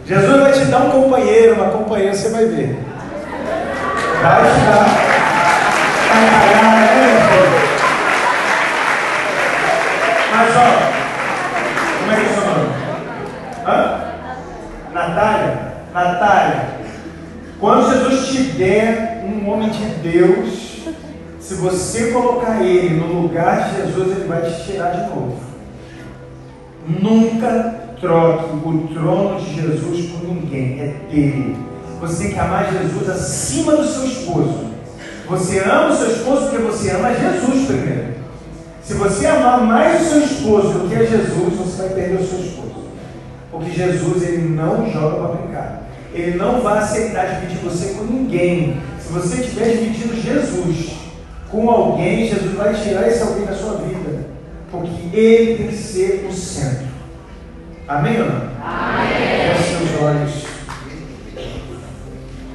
Jesus 0.07 0.41
vai 0.41 0.53
te 0.53 0.65
dar 0.67 0.79
um 0.79 0.91
companheiro, 0.91 1.55
uma 1.55 1.71
companheira, 1.71 2.15
você 2.15 2.29
vai 2.29 2.45
ver. 2.45 2.79
Vai 4.21 4.43
te 4.43 4.61
dar. 4.61 4.87
Mas 10.35 10.57
ó, 10.57 10.67
como 11.99 12.13
é 12.13 12.17
que 12.17 12.21
é 12.21 12.25
o 12.25 12.35
seu 12.35 12.45
nome? 12.45 12.69
Hã? 13.67 14.01
Natália? 14.93 15.73
Natália. 15.95 16.72
Quando 17.63 17.93
Jesus 17.93 18.27
te 18.27 18.43
der 18.59 19.25
um 19.25 19.49
homem 19.49 19.71
de 19.71 19.85
Deus, 20.03 20.83
se 21.39 21.55
você 21.55 22.11
colocar 22.11 22.61
ele 22.61 22.97
no 22.97 23.23
lugar 23.23 23.71
de 23.71 23.77
Jesus, 23.77 24.17
ele 24.17 24.27
vai 24.27 24.43
te 24.43 24.65
tirar 24.65 24.91
de 24.91 25.03
novo. 25.03 25.39
Nunca 26.89 27.95
troque 28.01 28.47
o 28.67 28.89
trono 28.93 29.41
de 29.41 29.55
Jesus 29.55 30.07
por 30.11 30.25
ninguém, 30.25 30.81
é 30.81 30.87
dele. 31.09 31.57
Você 32.01 32.31
quer 32.31 32.41
amar 32.41 32.73
Jesus 32.73 33.09
acima 33.09 33.77
do 33.77 33.87
seu 33.87 34.07
esposo. 34.07 34.65
Você 35.29 35.61
ama 35.61 35.93
o 35.93 35.97
seu 35.97 36.11
esposo 36.11 36.49
porque 36.49 36.59
você 36.65 36.91
ama 36.91 37.15
Jesus 37.15 37.67
primeiro. 37.67 38.15
Se 38.83 38.95
você 38.95 39.25
amar 39.29 39.61
mais 39.61 40.03
o 40.03 40.11
seu 40.11 40.25
esposo 40.25 40.81
do 40.81 40.89
que 40.89 40.97
a 40.97 41.05
Jesus, 41.05 41.55
você 41.59 41.83
vai 41.83 41.91
perder 41.91 42.23
o 42.23 42.27
seu 42.27 42.41
esposo. 42.41 42.89
Porque 43.53 43.71
Jesus 43.71 44.21
ele 44.21 44.49
não 44.49 44.91
joga 44.91 45.17
para 45.17 45.35
brincar. 45.37 45.82
Ele 46.15 46.37
não 46.37 46.61
vai 46.61 46.79
aceitar 46.79 47.41
dividir 47.41 47.59
você 47.63 47.95
com 47.95 48.05
ninguém. 48.05 48.77
Se 49.01 49.13
você 49.13 49.41
estiver 49.41 49.71
dividindo 49.71 50.21
Jesus 50.21 50.93
com 51.51 51.71
alguém, 51.71 52.29
Jesus 52.29 52.55
vai 52.55 52.75
tirar 52.75 53.09
esse 53.09 53.23
alguém 53.23 53.47
da 53.47 53.55
sua 53.55 53.79
vida. 53.79 54.27
Porque 54.71 55.17
ele 55.17 55.57
tem 55.57 55.69
que 55.69 55.77
ser 55.77 56.27
o 56.29 56.33
centro. 56.33 56.87
Amém 57.89 58.21
ou 58.21 58.27
não? 58.27 58.43
Amém. 58.63 59.55
Feche 59.57 59.77
seus 59.77 60.03
olhos. 60.03 60.42